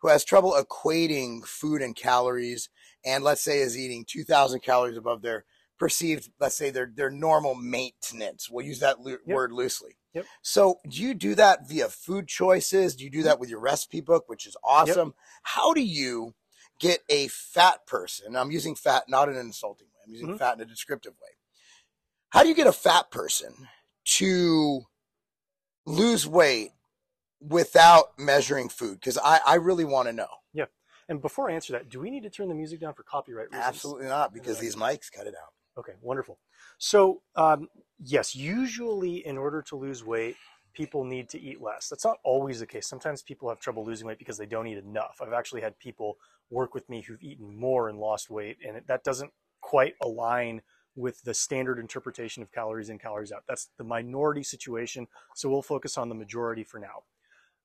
who 0.00 0.08
has 0.08 0.24
trouble 0.24 0.52
equating 0.52 1.44
food 1.44 1.82
and 1.82 1.96
calories 1.96 2.68
and 3.08 3.24
let's 3.24 3.40
say 3.42 3.58
is 3.60 3.76
eating 3.78 4.04
2000 4.06 4.60
calories 4.60 4.96
above 4.96 5.22
their 5.22 5.44
perceived 5.78 6.30
let's 6.40 6.56
say 6.56 6.70
their 6.70 6.90
their 6.94 7.10
normal 7.10 7.54
maintenance. 7.54 8.48
We'll 8.50 8.66
use 8.66 8.80
that 8.80 9.00
lo- 9.00 9.12
Yep. 9.26 9.34
word 9.36 9.52
loosely. 9.52 9.96
Yep. 10.14 10.26
so 10.42 10.80
do 10.88 11.02
you 11.02 11.14
do 11.14 11.34
that 11.36 11.68
via 11.68 11.88
food 11.88 12.26
choices? 12.28 12.96
Do 12.96 13.04
you 13.04 13.10
do 13.10 13.22
that 13.24 13.38
with 13.40 13.48
your 13.50 13.60
recipe 13.60 14.00
book 14.00 14.24
which 14.28 14.46
is 14.46 14.56
awesome? 14.64 15.08
Yep. 15.08 15.16
how 15.42 15.72
do 15.74 15.80
you 15.82 16.34
get 16.80 17.00
a 17.08 17.26
fat 17.28 17.84
person 17.86 18.36
i'm 18.36 18.50
using 18.52 18.74
fat 18.76 19.02
not 19.08 19.28
in 19.28 19.34
an 19.36 19.46
insulting 19.46 19.88
way 19.88 20.00
i'm 20.06 20.12
using 20.12 20.28
Mhm. 20.28 20.38
fat 20.38 20.54
in 20.54 20.60
a 20.60 20.64
descriptive 20.64 21.14
way. 21.22 21.28
How 22.30 22.42
do 22.42 22.48
you 22.48 22.54
get 22.54 22.66
a 22.66 22.72
fat 22.72 23.10
person 23.10 23.68
to 24.18 24.82
lose 25.86 26.26
weight 26.26 26.72
without 27.40 28.18
measuring 28.18 28.68
food? 28.68 29.00
Because 29.00 29.18
I, 29.18 29.40
I 29.46 29.54
really 29.54 29.84
want 29.84 30.08
to 30.08 30.12
know 30.12 30.28
And 31.08 31.22
before 31.22 31.50
I 31.50 31.54
answer 31.54 31.72
that, 31.72 31.88
do 31.88 32.00
we 32.00 32.10
need 32.10 32.22
to 32.24 32.30
turn 32.30 32.48
the 32.48 32.54
music 32.54 32.80
down 32.80 32.94
for 32.94 33.02
copyright 33.02 33.50
reasons? 33.50 33.64
absolutely 33.64 34.06
not 34.06 34.34
because 34.34 34.58
these 34.58 34.76
mics 34.76 35.10
cut 35.10 35.26
it 35.26 35.34
out 35.34 35.52
Okay, 35.78 35.92
wonderful. 36.02 36.38
So, 36.78 37.22
um, 37.36 37.68
yes, 38.02 38.34
usually 38.34 39.24
in 39.24 39.38
order 39.38 39.62
to 39.62 39.76
lose 39.76 40.02
weight, 40.02 40.36
people 40.74 41.04
need 41.04 41.28
to 41.28 41.40
eat 41.40 41.62
less. 41.62 41.88
That's 41.88 42.04
not 42.04 42.18
always 42.24 42.58
the 42.58 42.66
case. 42.66 42.88
Sometimes 42.88 43.22
people 43.22 43.48
have 43.48 43.60
trouble 43.60 43.84
losing 43.84 44.06
weight 44.08 44.18
because 44.18 44.36
they 44.36 44.46
don't 44.46 44.66
eat 44.66 44.78
enough. 44.78 45.20
I've 45.22 45.32
actually 45.32 45.60
had 45.60 45.78
people 45.78 46.18
work 46.50 46.74
with 46.74 46.88
me 46.88 47.02
who've 47.02 47.22
eaten 47.22 47.56
more 47.56 47.88
and 47.88 47.98
lost 47.98 48.28
weight, 48.28 48.58
and 48.66 48.76
it, 48.76 48.88
that 48.88 49.04
doesn't 49.04 49.30
quite 49.60 49.94
align 50.02 50.62
with 50.96 51.22
the 51.22 51.32
standard 51.32 51.78
interpretation 51.78 52.42
of 52.42 52.50
calories 52.50 52.88
in, 52.88 52.98
calories 52.98 53.30
out. 53.30 53.44
That's 53.46 53.68
the 53.78 53.84
minority 53.84 54.42
situation. 54.42 55.06
So 55.36 55.48
we'll 55.48 55.62
focus 55.62 55.96
on 55.96 56.08
the 56.08 56.14
majority 56.16 56.64
for 56.64 56.80
now. 56.80 57.04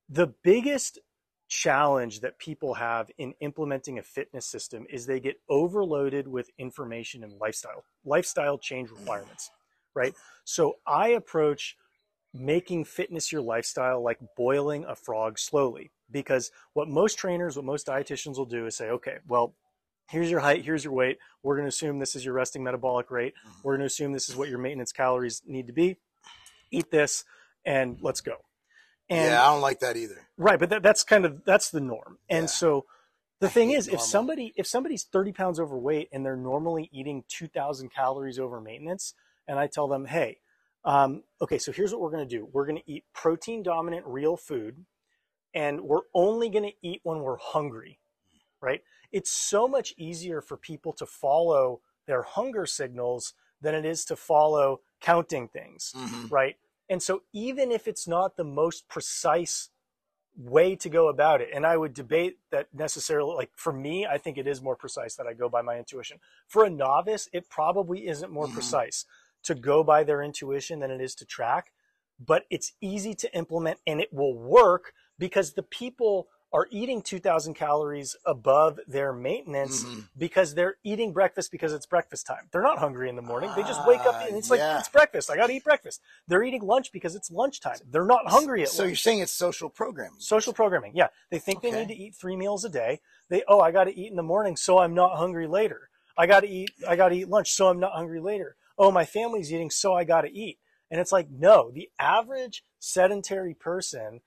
The 0.07 0.27
biggest 0.43 0.99
challenge 1.47 2.21
that 2.21 2.39
people 2.39 2.73
have 2.73 3.11
in 3.17 3.33
implementing 3.39 3.99
a 3.99 4.03
fitness 4.03 4.45
system 4.45 4.85
is 4.89 5.05
they 5.05 5.19
get 5.19 5.35
overloaded 5.49 6.27
with 6.27 6.49
information 6.57 7.23
and 7.23 7.33
lifestyle 7.39 7.83
lifestyle 8.05 8.57
change 8.57 8.89
requirements 8.89 9.51
right? 9.95 10.13
So 10.45 10.77
i 10.87 11.09
approach 11.09 11.77
making 12.33 12.83
fitness 12.83 13.31
your 13.31 13.41
lifestyle 13.41 14.03
like 14.03 14.19
boiling 14.35 14.85
a 14.85 14.95
frog 14.95 15.37
slowly 15.37 15.91
because 16.09 16.51
what 16.73 16.87
most 16.87 17.17
trainers 17.17 17.55
what 17.55 17.65
most 17.65 17.85
dietitians 17.85 18.37
will 18.37 18.45
do 18.45 18.65
is 18.65 18.75
say 18.75 18.89
okay 18.89 19.17
well 19.27 19.53
here's 20.09 20.31
your 20.31 20.39
height 20.39 20.63
here's 20.63 20.83
your 20.83 20.93
weight. 20.93 21.17
We're 21.43 21.55
going 21.55 21.65
to 21.65 21.69
assume 21.69 21.99
this 21.99 22.15
is 22.15 22.25
your 22.25 22.33
resting 22.33 22.63
metabolic 22.63 23.11
rate. 23.11 23.33
Mm-hmm. 23.35 23.59
We're 23.63 23.73
going 23.73 23.81
to 23.81 23.87
assume 23.87 24.13
this 24.13 24.29
is 24.29 24.35
what 24.35 24.49
your 24.49 24.59
maintenance 24.59 24.91
calories 24.91 25.41
need 25.45 25.67
to 25.67 25.73
be. 25.73 25.97
Eat 26.71 26.89
this 26.89 27.23
and 27.65 27.97
let's 28.01 28.21
go 28.21 28.37
and 29.13 29.25
yeah 29.25 29.43
i 29.43 29.51
don't 29.51 29.61
like 29.61 29.79
that 29.79 29.97
either 29.97 30.27
Right, 30.37 30.59
but 30.59 30.69
that, 30.71 30.83
that's 30.83 31.03
kind 31.03 31.25
of 31.25 31.45
that's 31.45 31.69
the 31.69 31.81
norm. 31.81 32.17
And 32.29 32.45
Yeah. 32.45 32.47
so 32.49 32.85
the 33.39 33.47
I 33.47 33.49
thing 33.49 33.71
is, 33.71 33.87
if 33.87 34.01
somebody 34.01 34.53
if 34.57 34.67
somebody's 34.67 35.03
30 35.05 35.31
pounds 35.33 35.59
overweight 35.59 36.09
and 36.11 36.25
they're 36.25 36.35
normally 36.37 36.89
eating 36.93 37.23
2,000 37.29 37.91
calories 37.93 38.39
over 38.39 38.59
maintenance, 38.61 39.13
and 39.47 39.59
I 39.59 39.67
tell 39.67 39.87
them, 39.87 40.05
hey, 40.05 40.39
um, 40.85 41.23
okay, 41.41 41.59
so 41.59 41.71
here's 41.71 41.91
what 41.93 42.01
we're 42.01 42.11
going 42.11 42.27
to 42.27 42.37
do: 42.37 42.49
we're 42.51 42.65
going 42.65 42.79
to 42.81 42.91
eat 42.91 43.05
protein 43.13 43.63
dominant 43.63 44.05
real 44.07 44.37
food, 44.37 44.85
and 45.53 45.81
we're 45.81 46.01
only 46.15 46.49
going 46.49 46.65
to 46.65 46.75
eat 46.87 47.01
when 47.03 47.19
we're 47.21 47.37
hungry. 47.37 47.99
Right? 48.61 48.81
It's 49.11 49.31
so 49.31 49.67
much 49.67 49.93
easier 49.97 50.41
for 50.41 50.57
people 50.57 50.93
to 50.93 51.05
follow 51.05 51.81
their 52.07 52.23
hunger 52.23 52.65
signals 52.65 53.33
than 53.61 53.75
it 53.75 53.85
is 53.85 54.05
to 54.05 54.15
follow 54.15 54.81
counting 55.01 55.47
things 55.49 55.95
Mhm. 55.95 56.29
right? 56.29 56.55
And 56.89 57.01
so 57.01 57.23
even 57.33 57.71
if 57.71 57.87
it's 57.87 58.07
not 58.07 58.37
the 58.37 58.43
most 58.43 58.87
precise 58.87 59.69
way 60.35 60.75
to 60.75 60.89
go 60.89 61.09
about 61.09 61.41
it. 61.41 61.49
And 61.53 61.65
I 61.65 61.77
would 61.77 61.93
debate 61.93 62.39
that 62.51 62.67
necessarily, 62.73 63.35
like 63.35 63.51
for 63.55 63.71
me, 63.71 64.05
I 64.05 64.17
think 64.17 64.37
it 64.37 64.47
is 64.47 64.61
more 64.61 64.75
precise 64.75 65.15
that 65.15 65.27
I 65.27 65.33
go 65.33 65.47
by 65.49 65.61
my 65.61 65.77
intuition. 65.77 66.19
For 66.47 66.65
a 66.65 66.69
novice, 66.69 67.29
it 67.33 67.49
probably 67.49 68.07
isn't 68.07 68.31
more 68.31 68.47
Mhm. 68.47 68.53
precise 68.53 69.05
to 69.43 69.55
go 69.55 69.83
by 69.83 70.03
their 70.03 70.21
intuition 70.23 70.79
than 70.79 70.91
it 70.91 71.01
is 71.01 71.15
to 71.15 71.25
track, 71.25 71.71
but 72.19 72.45
it's 72.49 72.73
easy 72.81 73.13
to 73.13 73.35
implement 73.35 73.79
and 73.85 74.01
it 74.01 74.11
will 74.13 74.35
work 74.35 74.93
because 75.19 75.53
the 75.53 75.63
people 75.63 76.29
are 76.53 76.67
eating 76.69 77.01
2000 77.01 77.55
calories 77.55 78.15
above 78.25 78.79
their 78.87 79.11
maintenance 79.11 79.83
Mhm. 79.83 80.07
because 80.15 80.53
they're 80.53 80.75
eating 80.83 81.11
breakfast 81.11 81.51
because 81.51 81.73
it's 81.73 81.87
breakfast 81.87 82.27
time. 82.27 82.47
They're 82.51 82.61
not 82.61 82.77
hungry 82.77 83.09
in 83.09 83.15
the 83.15 83.23
morning. 83.23 83.51
They 83.55 83.63
just 83.63 83.85
wake 83.87 84.01
up 84.01 84.13
Ah, 84.15 84.25
and 84.27 84.37
it's 84.37 84.51
like 84.51 84.59
yeah. 84.59 84.77
it's 84.77 84.87
breakfast. 84.87 85.31
I 85.31 85.35
got 85.35 85.47
to 85.47 85.53
eat 85.53 85.63
breakfast. 85.63 85.99
They're 86.27 86.43
eating 86.43 86.61
lunch 86.61 86.91
because 86.91 87.15
it's 87.15 87.31
lunchtime. 87.31 87.79
They're 87.89 88.05
not 88.05 88.27
hungry 88.29 88.61
at 88.61 88.67
lunch. 88.67 88.75
So 88.77 88.83
lunch. 88.83 88.89
you're 88.91 88.95
saying 88.97 89.19
it's 89.19 89.31
social 89.31 89.69
programming? 89.69 90.19
Social 90.19 90.53
programming. 90.53 90.91
Yeah. 90.95 91.07
They 91.31 91.39
think 91.39 91.61
they 91.61 91.71
need 91.71 91.87
to 91.87 91.95
eat 91.95 92.13
three 92.15 92.35
meals 92.35 92.63
a 92.63 92.69
day. 92.69 93.01
They, 93.29 93.43
oh, 93.47 93.59
I 93.59 93.71
got 93.71 93.85
to 93.85 93.99
eat 93.99 94.11
in 94.11 94.15
the 94.15 94.21
morning 94.23 94.55
so 94.55 94.77
I'm 94.77 94.93
not 94.93 95.17
hungry 95.17 95.47
later. 95.47 95.89
I 96.15 96.27
got 96.27 96.41
to 96.41 96.47
eat, 96.47 96.69
I 96.87 96.95
got 96.95 97.09
to 97.09 97.15
eat 97.15 97.27
lunch 97.29 97.51
so 97.51 97.67
I'm 97.69 97.79
not 97.79 97.93
hungry 97.93 98.19
later. 98.19 98.55
Oh, 98.77 98.91
my 98.91 99.05
family's 99.05 99.51
eating 99.51 99.71
so 99.71 99.95
I 99.95 100.03
got 100.03 100.21
to 100.21 100.31
eat. 100.31 100.59
And 100.91 101.01
it's 101.01 101.11
like, 101.11 101.31
no, 101.31 101.71
the 101.71 101.89
average 101.97 102.63
sedentary 102.79 103.55
person 103.55 104.21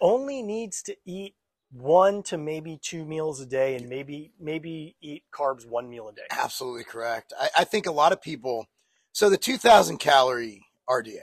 only 0.00 0.42
needs 0.42 0.82
to 0.84 0.96
eat 1.04 1.34
one 1.72 2.22
to 2.24 2.38
maybe 2.38 2.78
two 2.80 3.04
meals 3.04 3.40
a 3.40 3.46
day 3.46 3.76
and 3.76 3.88
maybe, 3.88 4.32
maybe 4.40 4.96
eat 5.00 5.24
carbs 5.32 5.66
one 5.66 5.88
meal 5.88 6.08
a 6.08 6.12
day. 6.12 6.22
Absolutely 6.30 6.84
correct. 6.84 7.32
I, 7.38 7.48
I 7.58 7.64
think 7.64 7.86
a 7.86 7.92
lot 7.92 8.12
of 8.12 8.20
people. 8.20 8.66
So 9.12 9.30
the 9.30 9.36
2,000 9.36 9.98
calorie 9.98 10.64
RDA. 10.88 11.22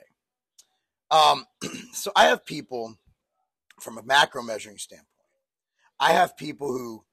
Um, 1.12 1.46
so 1.94 2.12
I 2.16 2.26
have 2.26 2.46
people 2.46 2.98
from 3.80 3.98
a 3.98 4.04
macro 4.04 4.42
measuring 4.42 4.78
standpoint. 4.78 5.08
I 6.00 6.14
have 6.14 6.38
people 6.38 6.68
who, 6.70 7.04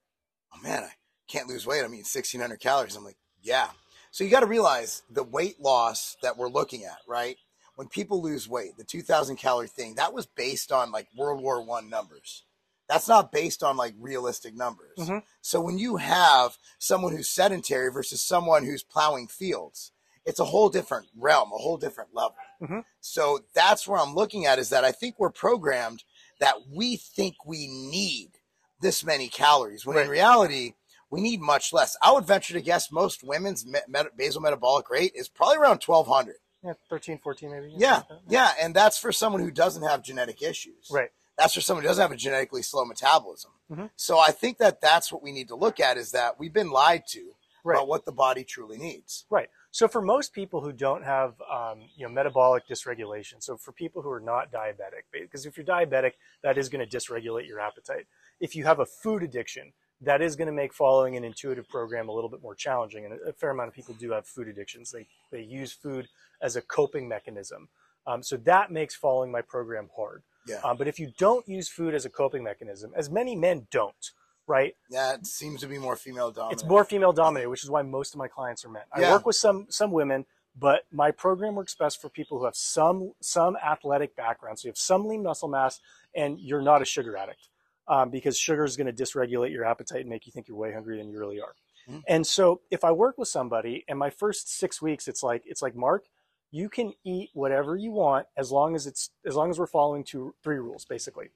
oh 0.53 0.63
man, 0.63 0.85
I 0.85 0.93
can't 1.29 1.49
lose 1.49 1.67
weight. 1.67 1.81
I'm 1.81 1.95
eating 1.95 2.01
1,600 2.01 2.61
calories. 2.61 2.97
I'm 2.97 3.05
like, 3.05 3.17
yeah. 3.43 3.69
So 4.11 4.23
you 4.23 4.31
got 4.31 4.41
to 4.41 4.47
realize 4.47 5.03
the 5.11 5.25
weight 5.25 5.61
loss 5.61 6.17
that 6.23 6.37
we're 6.37 6.49
looking 6.49 6.85
at, 6.85 6.99
right? 7.09 7.37
When 7.77 7.89
people 7.89 8.23
lose 8.23 8.49
weight, 8.49 8.77
the 8.77 8.85
2,000 8.85 9.37
calorie 9.37 9.67
thing 9.67 9.97
that 9.97 10.13
was 10.13 10.27
based 10.27 10.71
on 10.71 10.93
like 10.93 11.09
World 11.17 11.43
War 11.43 11.65
One 11.65 11.91
numbers. 11.91 12.45
That's 12.89 13.09
not 13.09 13.33
based 13.33 13.63
on 13.63 13.77
like 13.77 13.95
realistic 13.99 14.55
numbers. 14.55 14.99
Mhm. 14.99 15.23
So 15.41 15.61
when 15.61 15.79
you 15.79 15.97
have 15.97 16.59
someone 16.79 17.13
who's 17.17 17.31
sedentary 17.31 17.91
versus 17.91 18.23
someone 18.23 18.65
who's 18.65 18.83
plowing 18.83 19.29
fields, 19.29 19.93
it's 20.27 20.39
a 20.41 20.45
whole 20.47 20.69
different 20.69 21.09
realm, 21.17 21.51
a 21.53 21.57
whole 21.59 21.77
different 21.79 22.15
level. 22.15 22.37
Mhm. 22.63 22.85
So 23.01 23.41
that's 23.55 23.87
where 23.89 23.99
I'm 24.01 24.15
looking 24.15 24.45
at 24.47 24.59
is 24.59 24.69
that 24.71 24.85
I 24.85 24.93
think 24.93 25.17
we're 25.19 25.31
programmed 25.31 26.05
that 26.41 26.69
we 26.69 26.97
think 26.97 27.37
we 27.47 27.67
need 27.69 28.39
this 28.81 29.03
many 29.05 29.29
calories 29.29 29.87
when 29.87 29.97
in 29.97 30.09
reality 30.09 30.75
we 31.11 31.21
need 31.21 31.41
much 31.41 31.73
less. 31.73 31.97
I 32.03 32.11
would 32.13 32.27
venture 32.27 32.53
to 32.55 32.61
guess 32.61 32.91
most 32.91 33.23
women's 33.23 33.65
me- 33.65 33.81
met- 33.89 34.17
basal 34.17 34.43
metabolic 34.43 34.91
rate 34.91 35.13
is 35.15 35.29
probably 35.29 35.57
around 35.59 35.81
1200. 35.81 36.37
Yeah, 36.63 36.73
13, 36.91 37.19
14 37.19 37.51
maybe. 37.51 37.73
Yeah, 37.77 38.03
like 38.11 38.21
yeah, 38.29 38.53
and 38.61 38.75
that's 38.75 38.99
for 38.99 39.13
someone 39.13 39.43
who 39.43 39.51
doesn't 39.51 39.83
have 39.83 40.03
genetic 40.03 40.43
issues. 40.43 40.89
Right. 40.91 41.11
That's 41.37 41.55
for 41.55 41.61
someone 41.61 41.83
who 41.83 41.89
doesn't 41.89 42.03
have 42.03 42.13
a 42.13 42.17
genetically 42.17 42.63
slow 42.63 42.85
metabolism. 42.85 43.53
Mhm. 43.71 43.91
So 43.97 44.19
I 44.19 44.31
think 44.31 44.59
that 44.59 44.81
that's 44.81 45.11
what 45.13 45.23
we 45.23 45.33
need 45.33 45.49
to 45.49 45.57
look 45.57 45.81
at 45.81 45.97
is 45.97 46.13
that 46.13 46.39
we've 46.39 46.53
been 46.53 46.71
lied 46.71 47.07
to 47.09 47.35
Right. 47.65 47.77
about 47.77 47.89
what 47.89 48.05
the 48.05 48.13
body 48.13 48.45
truly 48.45 48.77
needs. 48.77 49.25
Right. 49.31 49.49
So 49.71 49.89
for 49.89 50.03
most 50.03 50.33
people 50.35 50.61
who 50.61 50.71
don't 50.71 51.03
have, 51.03 51.41
um, 51.51 51.89
you 51.97 52.07
know, 52.07 52.13
metabolic 52.13 52.67
dysregulation, 52.69 53.43
so 53.43 53.57
for 53.57 53.73
people 53.73 54.03
who 54.03 54.11
are 54.11 54.21
not 54.21 54.53
diabetic, 54.53 55.05
because 55.13 55.47
if 55.47 55.57
you're 55.57 55.67
diabetic, 55.67 56.13
that 56.43 56.59
is 56.59 56.69
going 56.69 56.87
to 56.87 56.97
dysregulate 56.97 57.49
your 57.49 57.59
appetite. 57.61 58.07
If 58.39 58.55
you 58.55 58.65
have 58.65 58.81
a 58.81 58.87
food 58.87 59.23
addiction, 59.23 59.73
that 60.03 60.21
is 60.21 60.37
going 60.37 60.47
to 60.47 60.53
make 60.53 60.75
following 60.75 61.17
an 61.17 61.25
intuitive 61.25 61.69
program 61.69 62.09
a 62.09 62.13
little 62.13 62.29
bit 62.29 62.43
more 62.43 62.55
challenging. 62.55 63.07
And 63.07 63.15
a 63.27 63.33
fair 63.33 63.51
amount 63.51 63.69
of 63.69 63.75
people 63.75 63.95
do 63.95 64.11
have 64.13 64.27
food 64.27 64.47
addictions. 64.49 64.91
They 64.93 65.07
they 65.31 65.41
use 65.41 65.73
food 65.73 66.09
as 66.43 66.57
a 66.57 66.63
coping 66.63 67.09
mechanism. 67.09 67.69
Um, 68.07 68.23
so 68.23 68.37
that 68.37 68.71
makes 68.71 68.95
following 68.95 69.31
my 69.33 69.41
program 69.41 69.89
hard. 69.97 70.23
Yeah. 70.47 70.61
Um, 70.65 70.77
but 70.77 70.89
if 70.89 70.99
you 70.99 71.13
don't 71.19 71.47
use 71.49 71.69
food 71.69 71.95
as 71.95 72.05
a 72.05 72.11
coping 72.11 72.43
mechanism, 72.43 72.93
as 72.95 73.11
many 73.11 73.35
men 73.35 73.67
don't, 73.71 74.11
right? 74.47 74.77
Yeah, 74.91 75.15
it 75.15 75.27
seems 75.27 75.61
to 75.63 75.67
be 75.67 75.79
more 75.79 75.97
female 75.97 76.31
dominant. 76.31 76.61
It's 76.61 76.69
more 76.69 76.85
female 76.85 77.13
dominated, 77.13 77.49
which 77.49 77.65
is 77.65 77.71
why 77.71 77.83
most 77.83 78.15
of 78.15 78.19
my 78.19 78.29
clients 78.29 78.65
are 78.65 78.69
men. 78.69 78.83
I 78.93 79.11
work 79.11 79.27
with 79.27 79.37
some 79.37 79.67
some 79.71 79.91
women, 79.91 80.27
but 80.57 80.85
my 80.93 81.11
program 81.11 81.55
works 81.55 81.75
best 81.75 82.01
for 82.01 82.09
people 82.09 82.39
who 82.39 82.45
have 82.45 82.57
some 82.57 83.13
some 83.21 83.57
athletic 83.57 84.15
background. 84.17 84.59
So 84.59 84.67
you 84.67 84.71
have 84.71 84.79
some 84.79 85.07
lean 85.07 85.23
muscle 85.23 85.49
mass, 85.49 85.81
and 86.15 86.39
you're 86.39 86.63
not 86.63 86.83
a 86.83 86.85
sugar 86.85 87.17
addict, 87.17 87.49
um, 87.89 88.11
because 88.11 88.39
sugar 88.39 88.65
is 88.65 88.77
going 88.77 88.95
to 88.95 89.03
dysregulate 89.03 89.51
your 89.51 89.65
appetite 89.65 90.01
and 90.01 90.11
make 90.11 90.27
you 90.27 90.33
think 90.33 90.49
you're 90.49 90.57
way 90.57 90.73
hungrier 90.73 90.99
than 90.99 91.11
you 91.11 91.19
really 91.19 91.41
are. 91.41 91.55
Mhm. 91.89 92.03
And 92.07 92.27
so 92.27 92.61
if 92.71 92.85
I 92.85 92.93
work 92.93 93.19
with 93.19 93.29
somebody, 93.29 93.85
and 93.89 93.99
my 93.99 94.11
first 94.11 94.49
six 94.49 94.81
weeks, 94.81 95.09
it's 95.09 95.23
like 95.23 95.43
it's 95.47 95.63
like 95.63 95.75
Marc, 95.75 96.05
you 96.55 96.69
can 96.69 96.93
eat 97.03 97.31
whatever 97.35 97.75
you 97.77 97.91
want 97.91 98.27
as 98.37 98.53
long 98.53 98.77
as 98.77 98.87
it's 98.87 99.11
as 99.27 99.35
long 99.35 99.51
as 99.51 99.59
we're 99.59 99.67
following 99.67 100.05
two 100.05 100.35
three 100.45 100.59
rules 100.59 100.85
basically. 100.85 101.31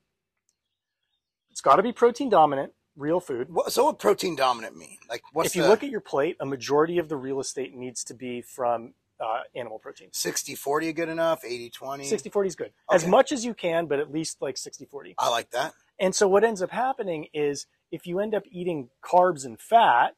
It's 1.50 1.60
got 1.60 1.76
to 1.76 1.82
be 1.82 1.92
protein 1.92 2.28
dominant, 2.30 2.72
real 2.96 3.18
food. 3.18 3.52
What- 3.52 3.72
so 3.72 3.84
what 3.86 3.98
protein 3.98 4.36
dominant 4.36 4.76
mean? 4.76 4.98
Like 5.10 5.22
what's 5.32 5.48
if 5.50 5.56
you 5.56 5.62
the 5.62 5.68
look 5.68 5.82
at 5.82 5.90
your 5.90 6.00
plate, 6.00 6.36
a 6.38 6.46
majority 6.46 6.98
of 6.98 7.08
the 7.08 7.16
real 7.16 7.40
estate 7.40 7.74
needs 7.74 8.04
to 8.04 8.14
be 8.14 8.40
from 8.42 8.94
uh, 9.18 9.40
animal 9.56 9.80
protein. 9.80 10.10
60 10.12 10.54
40 10.54 10.92
good 10.92 11.08
enough? 11.08 11.44
80 11.44 11.70
20? 11.70 12.04
60 12.04 12.30
40 12.30 12.46
is 12.46 12.54
good. 12.54 12.72
As 12.88 13.04
much 13.04 13.32
as 13.32 13.44
you 13.44 13.54
can, 13.54 13.86
but 13.86 13.98
at 13.98 14.12
least 14.12 14.40
like 14.40 14.56
60 14.56 14.84
40. 14.84 15.16
I 15.18 15.28
like 15.30 15.50
that. 15.50 15.74
And 15.98 16.14
so 16.14 16.28
what 16.28 16.44
ends 16.44 16.62
up 16.62 16.70
happening 16.70 17.26
is 17.34 17.66
if 17.90 18.06
you 18.06 18.20
end 18.20 18.36
up 18.36 18.44
eating 18.52 18.90
carbs 19.02 19.44
and 19.44 19.58
fat, 19.58 20.14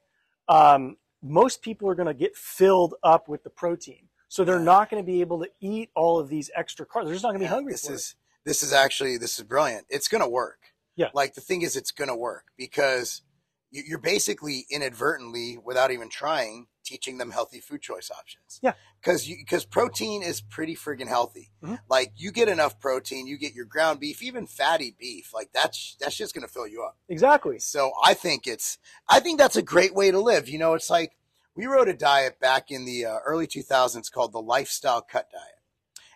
um, 0.47 0.99
most 1.23 1.62
people 1.62 1.88
are 1.88 1.95
going 1.95 2.07
to 2.07 2.12
get 2.12 2.37
filled 2.37 2.97
up 3.02 3.28
with 3.28 3.45
the 3.45 3.50
protein. 3.50 4.10
So 4.31 4.45
they're 4.45 4.61
not 4.61 4.89
going 4.91 5.03
to 5.03 5.07
be 5.07 5.21
able 5.23 5.41
to 5.41 5.51
eat 5.61 5.91
all 5.97 6.21
of 6.21 6.29
these 6.29 6.51
extra 6.55 6.87
carbs. 6.87 7.05
They're 7.07 7.15
just 7.15 7.25
not 7.25 7.31
going 7.31 7.41
to 7.41 7.47
be 7.47 7.49
hungry 7.49 7.73
This 7.73 7.87
for 7.89 7.95
is 7.95 8.15
this 8.45 8.63
is 8.63 8.73
actually 8.73 9.19
this 9.19 9.37
is 9.39 9.45
brilliant. 9.45 9.87
It's 9.91 10.07
going 10.07 10.23
to 10.23 10.29
work. 10.29 10.73
Yeah. 10.95 11.09
Like 11.13 11.35
the 11.35 11.41
thing 11.41 11.63
is, 11.63 11.75
it's 11.77 11.91
going 11.91 12.09
to 12.09 12.15
work 12.17 12.45
because 12.57 13.23
you- 13.73 13.83
you're 13.87 13.99
basically 13.99 14.67
inadvertently, 14.71 15.59
without 15.59 15.91
even 15.91 16.09
trying, 16.09 16.69
teaching 16.85 17.19
them 17.19 17.31
healthy 17.33 17.59
food 17.61 17.83
choice 17.83 18.09
options. 18.11 18.61
Yeah. 18.63 18.75
Because 19.01 19.27
because 19.27 19.65
protein 19.65 20.23
is 20.23 20.41
pretty 20.41 20.77
friggin' 20.77 21.09
healthy. 21.09 21.51
Mhm. 21.65 21.81
Like 21.89 22.13
you 22.15 22.31
get 22.31 22.49
enough 22.49 22.79
protein, 22.79 23.27
you 23.27 23.37
get 23.37 23.53
your 23.55 23.65
ground 23.65 23.99
beef, 23.99 24.23
even 24.23 24.47
fatty 24.47 24.95
beef. 24.97 25.35
Like 25.35 25.51
that's 25.53 25.97
that's 25.99 26.17
just 26.17 26.35
going 26.35 26.47
to 26.47 26.53
fill 26.53 26.69
you 26.69 26.85
up. 26.85 26.97
Exactly. 27.09 27.59
So 27.59 27.93
I 28.05 28.15
think 28.15 28.47
it's 28.47 28.79
I 29.09 29.19
think 29.19 29.39
that's 29.41 29.57
a 29.57 29.63
great 29.63 29.93
way 29.95 30.13
to 30.13 30.21
live. 30.21 30.49
You 30.49 30.59
know, 30.59 30.75
it's 30.75 30.91
like 30.91 31.17
we 31.61 31.67
wrote 31.67 31.88
a 31.88 31.95
diet 31.95 32.40
back 32.40 32.71
in 32.71 32.87
the 32.87 33.05
uh, 33.05 33.19
early 33.26 33.47
2000s 33.47 34.11
called 34.11 34.33
the 34.33 34.40
lifestyle 34.40 35.02
cut 35.02 35.31
diet. 35.31 35.45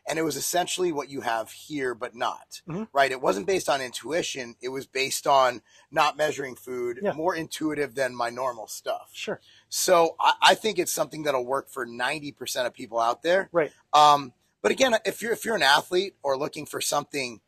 And 0.08 0.18
it 0.18 0.22
was 0.22 0.36
essentially 0.36 0.90
what 0.92 1.08
you 1.10 1.20
have 1.22 1.50
here, 1.50 1.94
but 1.94 2.14
not 2.14 2.62
Mhm. 2.68 2.88
right. 2.92 3.10
It 3.10 3.20
wasn't 3.20 3.46
based 3.46 3.68
on 3.68 3.80
intuition. 3.82 4.54
It 4.62 4.68
was 4.70 4.86
based 4.86 5.26
on 5.26 5.62
not 5.90 6.16
measuring 6.16 6.56
food, 6.56 6.98
Yeah. 7.02 7.12
more 7.12 7.34
intuitive 7.34 7.94
than 7.94 8.14
my 8.14 8.30
normal 8.30 8.66
stuff. 8.66 9.10
Sure. 9.12 9.40
So 9.68 10.16
I, 10.18 10.32
I 10.42 10.54
think 10.54 10.78
it's 10.78 10.92
something 10.92 11.22
that'll 11.24 11.44
work 11.44 11.68
for 11.70 11.86
90% 11.86 12.66
of 12.66 12.72
people 12.74 13.00
out 13.00 13.22
there. 13.22 13.48
Right. 13.52 13.72
Um, 13.92 14.32
but 14.62 14.72
again, 14.72 14.94
if 15.04 15.20
you're, 15.20 15.32
if 15.32 15.44
you're 15.44 15.56
an 15.56 15.62
athlete 15.62 16.16
or 16.22 16.36
looking 16.38 16.64
for 16.66 16.80
something, 16.80 17.40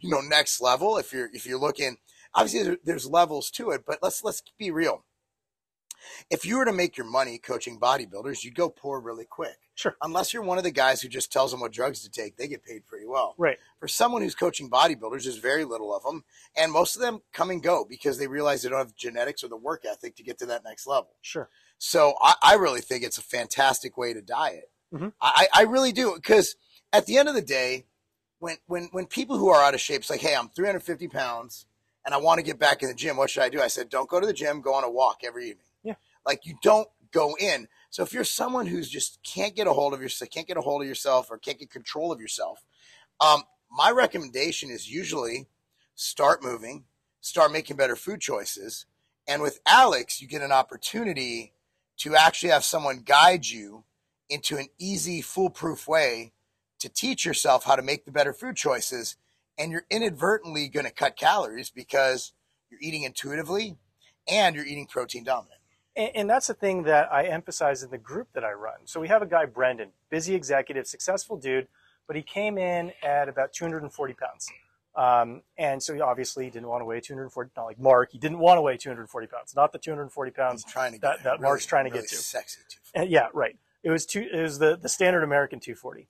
you 0.00 0.10
know, 0.10 0.20
next 0.20 0.60
level, 0.60 0.96
if 0.98 1.12
you're, 1.12 1.30
if 1.32 1.44
you're 1.46 1.58
looking, 1.60 1.98
obviously 2.34 2.76
there's 2.84 3.06
levels 3.06 3.50
to 3.52 3.70
it, 3.70 3.84
but 3.86 3.98
let's, 4.02 4.22
let's 4.24 4.42
be 4.58 4.70
real. 4.70 5.04
If 6.30 6.44
you 6.44 6.58
were 6.58 6.64
to 6.64 6.72
make 6.72 6.96
your 6.96 7.06
money 7.06 7.38
coaching 7.38 7.78
bodybuilders, 7.78 8.44
you'd 8.44 8.54
go 8.54 8.68
poor 8.68 9.00
really 9.00 9.24
quick. 9.24 9.56
Sure. 9.74 9.96
Unless 10.02 10.32
you're 10.32 10.42
one 10.42 10.58
of 10.58 10.64
the 10.64 10.70
guys 10.70 11.02
who 11.02 11.08
just 11.08 11.32
tells 11.32 11.50
them 11.50 11.60
what 11.60 11.72
drugs 11.72 12.02
to 12.02 12.10
take, 12.10 12.36
they 12.36 12.46
get 12.46 12.64
paid 12.64 12.86
pretty 12.86 13.06
well. 13.06 13.34
Right. 13.36 13.58
For 13.80 13.88
someone 13.88 14.22
who's 14.22 14.34
coaching 14.34 14.70
bodybuilders, 14.70 15.24
there's 15.24 15.38
very 15.38 15.64
little 15.64 15.94
of 15.94 16.02
them, 16.04 16.24
and 16.56 16.70
most 16.70 16.94
of 16.94 17.02
them 17.02 17.20
come 17.32 17.50
and 17.50 17.62
go 17.62 17.84
because 17.88 18.18
they 18.18 18.26
realize 18.28 18.62
they 18.62 18.68
don't 18.68 18.78
have 18.78 18.94
genetics 18.94 19.42
or 19.42 19.48
the 19.48 19.56
work 19.56 19.84
ethic 19.84 20.16
to 20.16 20.22
get 20.22 20.38
to 20.38 20.46
that 20.46 20.64
next 20.64 20.86
level. 20.86 21.16
Sure. 21.22 21.48
So 21.78 22.14
I, 22.22 22.34
I 22.42 22.54
really 22.54 22.80
think 22.80 23.02
it's 23.04 23.18
a 23.18 23.22
fantastic 23.22 23.96
way 23.96 24.14
to 24.14 24.22
diet. 24.22 24.70
Mhm. 24.92 25.12
I, 25.20 25.48
I 25.52 25.62
really 25.62 25.90
do 25.92 26.14
because 26.14 26.54
at 26.92 27.06
the 27.06 27.18
end 27.18 27.28
of 27.28 27.34
the 27.34 27.42
day, 27.42 27.86
when 28.38 28.56
when 28.66 28.88
when 28.92 29.06
people 29.06 29.38
who 29.38 29.48
are 29.48 29.62
out 29.62 29.74
of 29.74 29.80
shape, 29.80 30.02
it's 30.02 30.10
like, 30.10 30.20
hey, 30.20 30.36
I'm 30.36 30.48
350 30.50 31.08
pounds 31.08 31.66
and 32.04 32.14
I 32.14 32.18
want 32.18 32.38
to 32.38 32.44
get 32.44 32.58
back 32.58 32.82
in 32.82 32.88
the 32.88 32.94
gym. 32.94 33.16
What 33.16 33.30
should 33.30 33.42
I 33.42 33.48
do? 33.48 33.60
I 33.60 33.68
said, 33.68 33.88
don't 33.88 34.08
go 34.08 34.20
to 34.20 34.26
the 34.26 34.32
gym. 34.32 34.60
Go 34.60 34.74
on 34.74 34.84
a 34.84 34.90
walk 34.90 35.18
every 35.24 35.48
evening. 35.48 35.64
Like 36.26 36.46
you 36.46 36.56
don't 36.62 36.88
go 37.12 37.36
in. 37.38 37.68
So 37.90 38.02
if 38.02 38.12
you're 38.12 38.24
someone 38.24 38.66
who's 38.66 38.88
just 38.88 39.20
can't 39.22 39.54
get 39.54 39.66
a 39.66 39.72
hold 39.72 39.94
of 39.94 40.00
yourself, 40.00 40.30
can't 40.30 40.48
get 40.48 40.56
a 40.56 40.62
hold 40.62 40.82
of 40.82 40.88
yourself, 40.88 41.30
or 41.30 41.38
can't 41.38 41.58
get 41.58 41.70
control 41.70 42.10
of 42.12 42.20
yourself, 42.20 42.64
um, 43.20 43.42
my 43.70 43.90
recommendation 43.90 44.70
is 44.70 44.90
usually 44.90 45.46
start 45.94 46.42
moving, 46.42 46.84
start 47.20 47.52
making 47.52 47.76
better 47.76 47.96
food 47.96 48.20
choices, 48.20 48.86
and 49.26 49.40
with 49.40 49.60
Alex, 49.66 50.20
you 50.20 50.28
get 50.28 50.42
an 50.42 50.52
opportunity 50.52 51.52
to 51.98 52.16
actually 52.16 52.50
have 52.50 52.64
someone 52.64 52.98
guide 52.98 53.46
you 53.46 53.84
into 54.28 54.56
an 54.56 54.66
easy, 54.78 55.22
foolproof 55.22 55.86
way 55.86 56.32
to 56.80 56.88
teach 56.88 57.24
yourself 57.24 57.64
how 57.64 57.76
to 57.76 57.82
make 57.82 58.04
the 58.04 58.12
better 58.12 58.32
food 58.32 58.56
choices 58.56 59.16
and 59.56 59.70
you're 59.70 59.86
inadvertently 59.90 60.68
going 60.68 60.86
to 60.86 60.92
cut 60.92 61.16
calories 61.16 61.70
because 61.70 62.32
you're 62.70 62.80
eating 62.82 63.04
intuitively 63.04 63.76
and 64.28 64.56
you're 64.56 64.66
eating 64.66 64.86
protein 64.86 65.24
dominant. 65.24 65.60
And, 65.96 66.10
and, 66.14 66.30
that's 66.30 66.46
the 66.46 66.54
thing 66.54 66.84
that 66.84 67.12
I 67.12 67.24
emphasize 67.24 67.82
in 67.82 67.90
the 67.90 67.98
group 67.98 68.28
that 68.34 68.44
I 68.44 68.52
run. 68.52 68.78
So 68.84 69.00
we 69.00 69.08
have 69.08 69.22
a 69.22 69.26
guy, 69.26 69.46
Brendan, 69.46 69.90
busy 70.10 70.34
executive, 70.34 70.86
successful 70.86 71.36
dude, 71.36 71.68
but 72.06 72.16
he 72.16 72.22
came 72.22 72.58
in 72.58 72.92
at 73.02 73.28
about 73.28 73.52
240 73.52 74.14
pounds. 74.14 74.48
Um, 74.96 75.42
and 75.58 75.82
so 75.82 75.92
he 75.94 76.00
obviously 76.00 76.50
didn't 76.50 76.68
want 76.68 76.80
to 76.82 76.84
weigh 76.84 77.00
240, 77.00 77.50
not 77.56 77.64
like 77.64 77.80
Marc, 77.80 78.12
he 78.12 78.18
didn't 78.18 78.38
want 78.38 78.58
to 78.58 78.62
weigh 78.62 78.76
240 78.76 79.26
pounds, 79.26 79.54
not 79.56 79.72
the 79.72 79.78
240 79.78 80.30
pounds 80.30 80.64
trying 80.64 80.92
to 80.92 81.00
that, 81.00 81.22
that 81.24 81.30
really, 81.32 81.42
Marc's 81.42 81.66
trying 81.66 81.86
to 81.86 81.90
really 81.90 82.02
get 82.02 82.10
to. 82.10 82.16
Sexy. 82.16 82.60
And 82.94 83.10
yeah, 83.10 83.28
right. 83.32 83.56
It 83.82 83.90
was 83.90 84.06
two, 84.06 84.26
it 84.32 84.40
was 84.40 84.58
the, 84.58 84.76
the 84.76 84.88
standard 84.88 85.24
American 85.24 85.58
240 85.58 86.08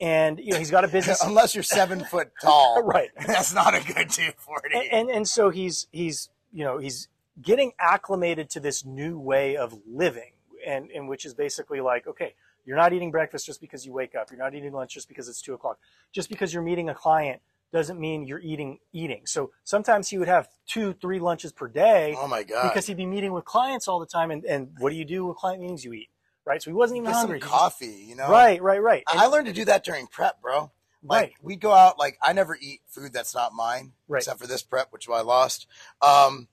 and 0.00 0.40
you 0.40 0.52
know 0.52 0.58
he's 0.58 0.70
got 0.70 0.84
a 0.84 0.88
business. 0.88 1.22
Unless 1.24 1.54
you're 1.54 1.62
seven 1.62 2.04
foot 2.04 2.32
tall, 2.42 2.82
right? 2.84 3.10
That's 3.26 3.54
not 3.54 3.74
a 3.74 3.80
good 3.80 4.10
240. 4.10 4.74
And, 4.74 4.92
and 4.92 5.10
and 5.10 5.28
so 5.28 5.50
he's 5.50 5.86
he's 5.92 6.28
you 6.52 6.64
know 6.64 6.78
he's 6.78 7.08
getting 7.40 7.72
acclimated 7.78 8.50
to 8.50 8.60
this 8.60 8.84
new 8.84 9.18
way 9.18 9.56
of 9.56 9.78
living, 9.86 10.32
and 10.66 10.90
and 10.90 11.08
which 11.08 11.24
is 11.24 11.34
basically 11.34 11.80
like 11.80 12.06
okay, 12.06 12.34
you're 12.64 12.76
not 12.76 12.92
eating 12.92 13.10
breakfast 13.10 13.46
just 13.46 13.60
because 13.60 13.84
you 13.84 13.92
wake 13.92 14.14
up. 14.14 14.30
You're 14.30 14.38
not 14.38 14.54
eating 14.54 14.72
lunch 14.72 14.94
just 14.94 15.08
because 15.08 15.28
it's 15.28 15.40
two 15.40 15.54
o'clock. 15.54 15.78
Just 16.12 16.28
because 16.28 16.52
you're 16.52 16.62
meeting 16.62 16.88
a 16.88 16.94
client 16.94 17.40
doesn't 17.72 17.98
mean 17.98 18.24
you're 18.24 18.40
eating 18.40 18.78
eating. 18.92 19.22
So 19.26 19.50
sometimes 19.64 20.08
he 20.08 20.18
would 20.18 20.28
have 20.28 20.48
two, 20.66 20.92
three 20.92 21.18
lunches 21.18 21.52
per 21.52 21.68
day. 21.68 22.14
Oh 22.18 22.28
my 22.28 22.42
god! 22.42 22.68
Because 22.68 22.86
he'd 22.86 22.96
be 22.96 23.06
meeting 23.06 23.32
with 23.32 23.44
clients 23.44 23.88
all 23.88 24.00
the 24.00 24.06
time, 24.06 24.30
and 24.30 24.44
and 24.44 24.68
what 24.78 24.90
do 24.90 24.96
you 24.96 25.04
do 25.04 25.26
with 25.26 25.36
client 25.36 25.60
meetings? 25.60 25.84
You 25.84 25.92
eat 25.92 26.08
right? 26.46 26.62
So 26.62 26.70
he 26.70 26.74
wasn't 26.74 26.98
even 26.98 27.10
Get 27.10 27.16
hungry. 27.16 27.40
Some 27.40 27.48
coffee, 27.48 28.04
you 28.08 28.16
know. 28.16 28.28
Right, 28.28 28.62
right, 28.62 28.82
right. 28.82 29.02
And 29.10 29.20
I 29.20 29.26
learned 29.26 29.46
to 29.46 29.52
do 29.52 29.64
that 29.66 29.84
during 29.84 30.06
prep, 30.06 30.40
bro. 30.40 30.70
Like 31.02 31.20
right. 31.20 31.32
we 31.42 31.56
go 31.56 31.72
out, 31.72 31.98
like 31.98 32.18
I 32.22 32.32
never 32.32 32.56
eat 32.58 32.80
food 32.88 33.12
that's 33.12 33.34
not 33.34 33.52
mine, 33.52 33.92
right. 34.08 34.20
except 34.20 34.40
for 34.40 34.46
this 34.46 34.62
prep, 34.62 34.90
which 34.90 35.08
I 35.08 35.20
lost. 35.20 35.66
Um, 36.00 36.48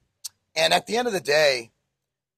and 0.55 0.73
at 0.73 0.87
the 0.87 0.97
end 0.97 1.07
of 1.07 1.13
the 1.13 1.21
day, 1.21 1.71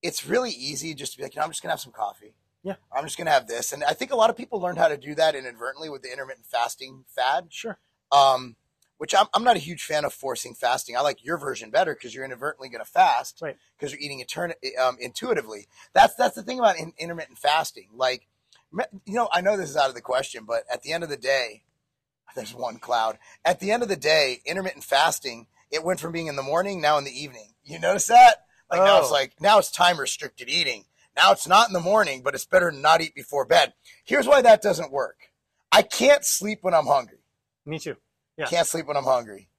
it's 0.01 0.25
really 0.25 0.51
easy 0.51 0.93
just 0.93 1.13
to 1.13 1.17
be 1.17 1.23
like, 1.23 1.35
you 1.35 1.39
know, 1.39 1.45
I'm 1.45 1.51
just 1.51 1.61
gonna 1.61 1.73
have 1.73 1.79
some 1.79 1.93
coffee. 1.93 2.35
Yeah. 2.63 2.75
I'm 2.95 3.03
just 3.03 3.17
gonna 3.17 3.31
have 3.31 3.47
this, 3.47 3.73
and 3.73 3.83
I 3.83 3.93
think 3.93 4.11
a 4.11 4.15
lot 4.15 4.29
of 4.29 4.37
people 4.37 4.59
learned 4.59 4.77
how 4.77 4.87
to 4.87 4.97
do 4.97 5.15
that 5.15 5.35
inadvertently 5.35 5.89
with 5.89 6.01
the 6.01 6.11
intermittent 6.11 6.45
fasting 6.45 7.05
fad. 7.07 7.47
Sure. 7.49 7.77
Um, 8.11 8.55
which 8.97 9.13
I'm, 9.13 9.25
I'm 9.33 9.43
not 9.43 9.57
a 9.57 9.59
huge 9.59 9.83
fan 9.83 10.05
of 10.05 10.13
forcing 10.13 10.53
fasting. 10.53 10.95
I 10.95 11.01
like 11.01 11.25
your 11.25 11.37
version 11.37 11.71
better 11.71 11.93
because 11.93 12.15
you're 12.15 12.23
inadvertently 12.23 12.69
going 12.69 12.83
to 12.83 12.89
fast 12.89 13.39
right. 13.41 13.57
because 13.77 13.91
you're 13.91 13.99
eating 13.99 14.23
etern- 14.23 14.53
um, 14.79 14.97
intuitively. 14.99 15.67
That's 15.93 16.15
that's 16.15 16.35
the 16.35 16.43
thing 16.43 16.59
about 16.59 16.77
in, 16.77 16.93
intermittent 16.97 17.37
fasting. 17.37 17.89
Like, 17.95 18.27
you 18.71 19.13
know, 19.13 19.27
I 19.33 19.41
know 19.41 19.57
this 19.57 19.69
is 19.69 19.75
out 19.75 19.89
of 19.89 19.95
the 19.95 20.01
question, 20.01 20.45
but 20.45 20.63
at 20.71 20.83
the 20.83 20.93
end 20.93 21.03
of 21.03 21.09
the 21.09 21.17
day, 21.17 21.63
there's 22.35 22.53
one 22.53 22.77
cloud. 22.77 23.17
At 23.43 23.59
the 23.59 23.71
end 23.71 23.83
of 23.83 23.89
the 23.89 23.97
day, 23.97 24.41
intermittent 24.45 24.83
fasting 24.83 25.47
it 25.73 25.83
went 25.83 25.99
from 25.99 26.11
being 26.11 26.27
in 26.27 26.35
the 26.35 26.43
morning 26.43 26.81
now 26.81 26.99
in 26.99 27.03
the 27.03 27.11
evening. 27.11 27.52
You 27.63 27.79
notice 27.79 28.07
that? 28.07 28.45
Like 28.69 28.81
oh. 28.81 28.85
now 28.85 28.99
it's 28.99 29.09
oh. 29.09 29.13
like 29.13 29.33
now 29.39 29.59
it's 29.59 29.71
time 29.71 29.99
restricted 29.99 30.49
eating. 30.49 30.85
Now 31.15 31.31
it's 31.31 31.47
not 31.47 31.67
in 31.67 31.73
the 31.73 31.79
morning, 31.79 32.21
but 32.23 32.33
it's 32.33 32.45
better 32.45 32.71
to 32.71 32.77
not 32.77 33.01
eat 33.01 33.13
before 33.13 33.45
bed. 33.45 33.73
Here's 34.03 34.27
why 34.27 34.41
that 34.41 34.61
doesn't 34.61 34.91
work. 34.91 35.31
I 35.71 35.81
can't 35.81 36.25
sleep 36.25 36.59
when 36.61 36.73
I'm 36.73 36.87
hungry. 36.87 37.19
Me 37.65 37.79
too. 37.79 37.95
Yeah. 38.37 38.45
Can't 38.45 38.67
sleep 38.67 38.87
when 38.87 38.97
I'm 38.97 39.03
hungry. 39.03 39.49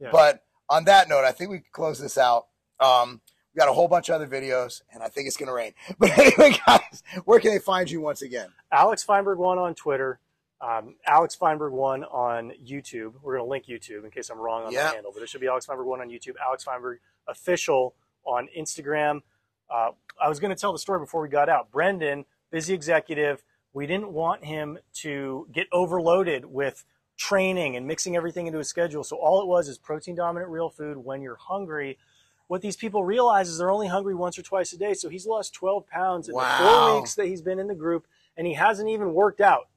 Yeah. 0.00 0.10
But 0.10 0.44
on 0.68 0.84
that 0.84 1.08
note, 1.08 1.24
I 1.24 1.32
think 1.32 1.50
we 1.50 1.58
can 1.58 1.66
close 1.72 2.00
this 2.00 2.18
out. 2.18 2.46
Um, 2.80 3.20
we 3.54 3.58
got 3.58 3.68
a 3.68 3.72
whole 3.72 3.88
bunch 3.88 4.08
of 4.08 4.16
other 4.16 4.26
videos, 4.26 4.82
and 4.92 5.02
I 5.02 5.08
think 5.08 5.28
it's 5.28 5.36
going 5.36 5.46
to 5.46 5.52
rain. 5.52 5.72
But 5.98 6.18
anyway, 6.18 6.56
guys, 6.66 7.02
where 7.24 7.38
can 7.38 7.52
they 7.52 7.60
find 7.60 7.90
you 7.90 8.00
once 8.00 8.22
again? 8.22 8.48
Alex 8.72 9.04
Feinberg 9.04 9.38
one 9.38 9.58
on 9.58 9.74
Twitter. 9.74 10.18
Um, 10.60 10.96
Alex 11.06 11.36
Feinberg 11.36 11.72
one 11.72 12.04
on 12.04 12.52
YouTube. 12.64 13.14
We're 13.22 13.36
going 13.36 13.46
to 13.46 13.50
link 13.50 13.66
YouTube 13.66 14.04
in 14.04 14.10
case 14.10 14.30
I'm 14.30 14.38
wrong 14.38 14.64
on 14.64 14.72
yep. 14.72 14.90
the 14.90 14.94
handle, 14.94 15.12
but 15.14 15.22
it 15.22 15.28
should 15.28 15.40
be 15.40 15.46
Alex 15.46 15.66
Feinberg 15.66 15.86
one 15.86 16.00
on 16.00 16.08
YouTube. 16.08 16.34
Alex 16.44 16.64
Feinberg 16.64 16.98
official 17.26 17.94
on 18.24 18.48
Instagram. 18.56 19.22
Uh, 19.70 19.90
I 20.20 20.28
was 20.28 20.40
going 20.40 20.54
to 20.54 20.60
tell 20.60 20.72
the 20.72 20.78
story 20.78 21.00
before 21.00 21.22
we 21.22 21.28
got 21.28 21.48
out. 21.48 21.70
Brendan, 21.70 22.24
busy 22.50 22.74
executive. 22.74 23.42
We 23.72 23.86
didn't 23.86 24.12
want 24.12 24.44
him 24.44 24.78
to 24.94 25.48
get 25.52 25.66
overloaded 25.72 26.44
with 26.44 26.84
training 27.16 27.76
and 27.76 27.86
mixing 27.86 28.16
everything 28.16 28.46
into 28.46 28.58
his 28.58 28.68
schedule. 28.68 29.04
So 29.04 29.16
all 29.16 29.40
it 29.40 29.46
was 29.46 29.68
is 29.68 29.78
protein 29.78 30.14
dominant 30.14 30.50
real 30.50 30.68
food 30.68 30.98
when 30.98 31.22
you're 31.22 31.36
hungry. 31.36 31.98
What 32.46 32.60
these 32.60 32.76
people 32.76 33.04
realize 33.04 33.48
is 33.48 33.58
they're 33.58 33.70
only 33.70 33.88
hungry 33.88 34.14
once 34.14 34.38
or 34.38 34.42
twice 34.42 34.72
a 34.72 34.78
day. 34.78 34.94
So 34.94 35.08
he's 35.08 35.26
lost 35.26 35.54
12 35.54 35.86
pounds 35.86 36.28
in 36.28 36.34
wow. 36.34 36.58
the 36.58 36.64
four 36.64 37.00
weeks 37.00 37.14
that 37.14 37.26
he's 37.26 37.42
been 37.42 37.58
in 37.58 37.66
the 37.66 37.74
group 37.74 38.06
and 38.36 38.46
he 38.46 38.54
hasn't 38.54 38.88
even 38.88 39.14
worked 39.14 39.40
out, 39.40 39.68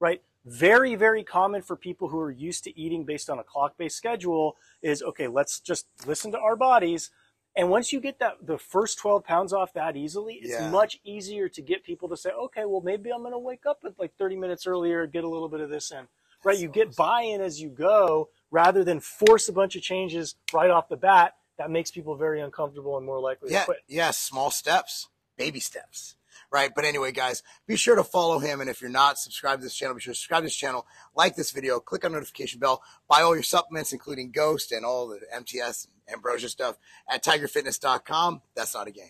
right? 0.00 0.22
Very, 0.46 0.94
very 0.94 1.24
common 1.24 1.60
for 1.60 1.76
people 1.76 2.08
who 2.08 2.18
are 2.18 2.30
used 2.30 2.64
to 2.64 2.78
eating 2.78 3.04
based 3.04 3.28
on 3.28 3.38
a 3.38 3.44
clock 3.44 3.76
based 3.76 3.96
schedule 3.96 4.56
is 4.80 5.02
okay, 5.02 5.26
let's 5.26 5.60
just 5.60 5.86
listen 6.06 6.32
to 6.32 6.38
our 6.38 6.56
bodies. 6.56 7.10
And 7.56 7.70
once 7.70 7.92
you 7.92 8.00
get 8.00 8.18
that 8.18 8.34
the 8.42 8.58
first 8.58 8.98
12 8.98 9.24
pounds 9.24 9.52
off 9.52 9.72
that 9.72 9.96
easily, 9.96 10.34
it's 10.34 10.52
yeah. 10.52 10.70
much 10.70 11.00
easier 11.04 11.48
to 11.48 11.62
get 11.62 11.84
people 11.84 12.08
to 12.10 12.16
say, 12.16 12.30
okay, 12.30 12.66
well, 12.66 12.82
maybe 12.82 13.10
I'm 13.10 13.20
going 13.20 13.32
to 13.32 13.38
wake 13.38 13.64
up 13.66 13.78
at 13.84 13.98
like 13.98 14.14
30 14.18 14.36
minutes 14.36 14.66
earlier, 14.66 15.06
get 15.06 15.24
a 15.24 15.28
little 15.28 15.48
bit 15.48 15.60
of 15.60 15.70
this 15.70 15.90
in 15.90 16.06
right? 16.46 16.58
You 16.58 16.68
get 16.68 16.96
buy-in 16.96 17.40
as 17.40 17.60
you 17.60 17.68
go 17.68 18.28
rather 18.50 18.84
than 18.84 19.00
force 19.00 19.48
a 19.48 19.52
bunch 19.52 19.76
of 19.76 19.82
changes 19.82 20.36
right 20.52 20.70
off 20.70 20.88
the 20.88 20.96
bat. 20.96 21.34
That 21.58 21.70
makes 21.70 21.90
people 21.90 22.14
very 22.16 22.40
uncomfortable 22.40 22.96
and 22.96 23.04
more 23.04 23.20
likely 23.20 23.52
yeah, 23.52 23.60
to 23.60 23.64
quit. 23.66 23.78
Yeah, 23.88 24.10
small 24.10 24.50
steps, 24.50 25.08
baby 25.36 25.60
steps. 25.60 26.16
Right. 26.52 26.72
But 26.74 26.84
anyway, 26.84 27.12
guys, 27.12 27.42
be 27.66 27.76
sure 27.76 27.96
to 27.96 28.04
follow 28.04 28.38
him. 28.38 28.60
And 28.60 28.70
if 28.70 28.80
you're 28.80 28.90
not, 28.90 29.18
subscribe 29.18 29.58
to 29.58 29.64
this 29.64 29.74
channel. 29.74 29.94
Be 29.94 30.00
sure 30.00 30.14
to 30.14 30.18
subscribe 30.18 30.42
to 30.42 30.46
this 30.46 30.56
channel, 30.56 30.86
like 31.14 31.36
this 31.36 31.50
video, 31.50 31.80
click 31.80 32.04
on 32.04 32.12
notification 32.12 32.60
bell, 32.60 32.82
buy 33.08 33.22
all 33.22 33.34
your 33.34 33.42
supplements, 33.42 33.92
including 33.92 34.30
Ghost 34.30 34.72
and 34.72 34.84
all 34.84 35.08
the 35.08 35.20
MTS 35.34 35.86
and 35.86 36.14
Ambrosia 36.14 36.48
stuff 36.48 36.76
at 37.10 37.24
tigerfitness.com. 37.24 38.42
That's 38.54 38.74
not 38.74 38.86
a 38.86 38.92
game. 38.92 39.06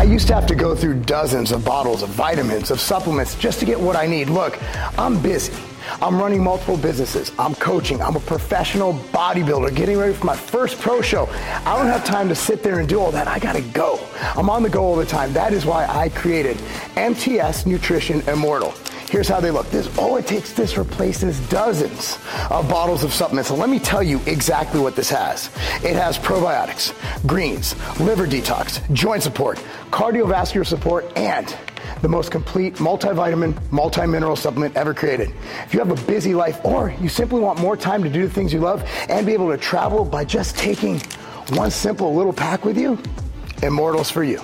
I 0.00 0.04
used 0.04 0.28
to 0.28 0.34
have 0.34 0.46
to 0.46 0.54
go 0.54 0.74
through 0.74 1.00
dozens 1.00 1.52
of 1.52 1.62
bottles 1.62 2.02
of 2.02 2.08
vitamins, 2.08 2.70
of 2.70 2.80
supplements 2.80 3.34
just 3.34 3.60
to 3.60 3.66
get 3.66 3.78
what 3.78 3.96
I 3.96 4.06
need. 4.06 4.30
Look, 4.30 4.58
I'm 4.98 5.20
busy. 5.20 5.52
I'm 6.02 6.18
running 6.18 6.42
multiple 6.42 6.76
businesses. 6.76 7.32
I'm 7.38 7.54
coaching. 7.54 8.00
I'm 8.00 8.16
a 8.16 8.20
professional 8.20 8.94
bodybuilder 8.94 9.74
getting 9.74 9.98
ready 9.98 10.14
for 10.14 10.26
my 10.26 10.36
first 10.36 10.80
pro 10.80 11.02
show. 11.02 11.26
I 11.66 11.76
don't 11.76 11.86
have 11.86 12.04
time 12.04 12.28
to 12.28 12.34
sit 12.34 12.62
there 12.62 12.80
and 12.80 12.88
do 12.88 13.00
all 13.00 13.10
that. 13.12 13.28
I 13.28 13.38
got 13.38 13.54
to 13.54 13.62
go. 13.62 14.00
I'm 14.36 14.50
on 14.50 14.62
the 14.62 14.70
go 14.70 14.84
all 14.84 14.96
the 14.96 15.06
time. 15.06 15.32
That 15.32 15.52
is 15.52 15.66
why 15.66 15.86
I 15.86 16.08
created 16.10 16.60
MTS 16.96 17.66
Nutrition 17.66 18.20
Immortal. 18.28 18.74
Here's 19.10 19.26
how 19.26 19.40
they 19.40 19.50
look. 19.50 19.68
This 19.70 19.98
all 19.98 20.18
it 20.18 20.26
takes 20.28 20.52
this 20.52 20.78
replaces 20.78 21.40
dozens 21.48 22.16
of 22.48 22.68
bottles 22.68 23.02
of 23.02 23.12
supplements. 23.12 23.50
Let 23.50 23.68
me 23.68 23.80
tell 23.80 24.04
you 24.04 24.20
exactly 24.26 24.78
what 24.78 24.94
this 24.94 25.10
has. 25.10 25.48
It 25.82 25.96
has 25.96 26.16
probiotics, 26.16 26.94
greens, 27.26 27.74
liver 27.98 28.28
detox, 28.28 28.80
joint 28.92 29.24
support, 29.24 29.58
cardiovascular 29.90 30.64
support, 30.64 31.10
and 31.16 31.56
the 32.02 32.08
most 32.08 32.30
complete 32.30 32.74
multivitamin, 32.76 33.54
multi-mineral 33.70 34.36
supplement 34.36 34.76
ever 34.76 34.94
created. 34.94 35.32
If 35.64 35.74
you 35.74 35.80
have 35.80 35.90
a 35.90 36.06
busy 36.06 36.34
life 36.34 36.64
or 36.64 36.94
you 37.00 37.08
simply 37.08 37.40
want 37.40 37.60
more 37.60 37.76
time 37.76 38.02
to 38.04 38.10
do 38.10 38.26
the 38.26 38.32
things 38.32 38.52
you 38.52 38.60
love 38.60 38.84
and 39.08 39.26
be 39.26 39.32
able 39.32 39.50
to 39.50 39.58
travel 39.58 40.04
by 40.04 40.24
just 40.24 40.56
taking 40.56 41.00
one 41.50 41.70
simple 41.70 42.14
little 42.14 42.32
pack 42.32 42.64
with 42.64 42.78
you, 42.78 42.98
Immortals 43.62 44.10
for 44.10 44.24
you. 44.24 44.40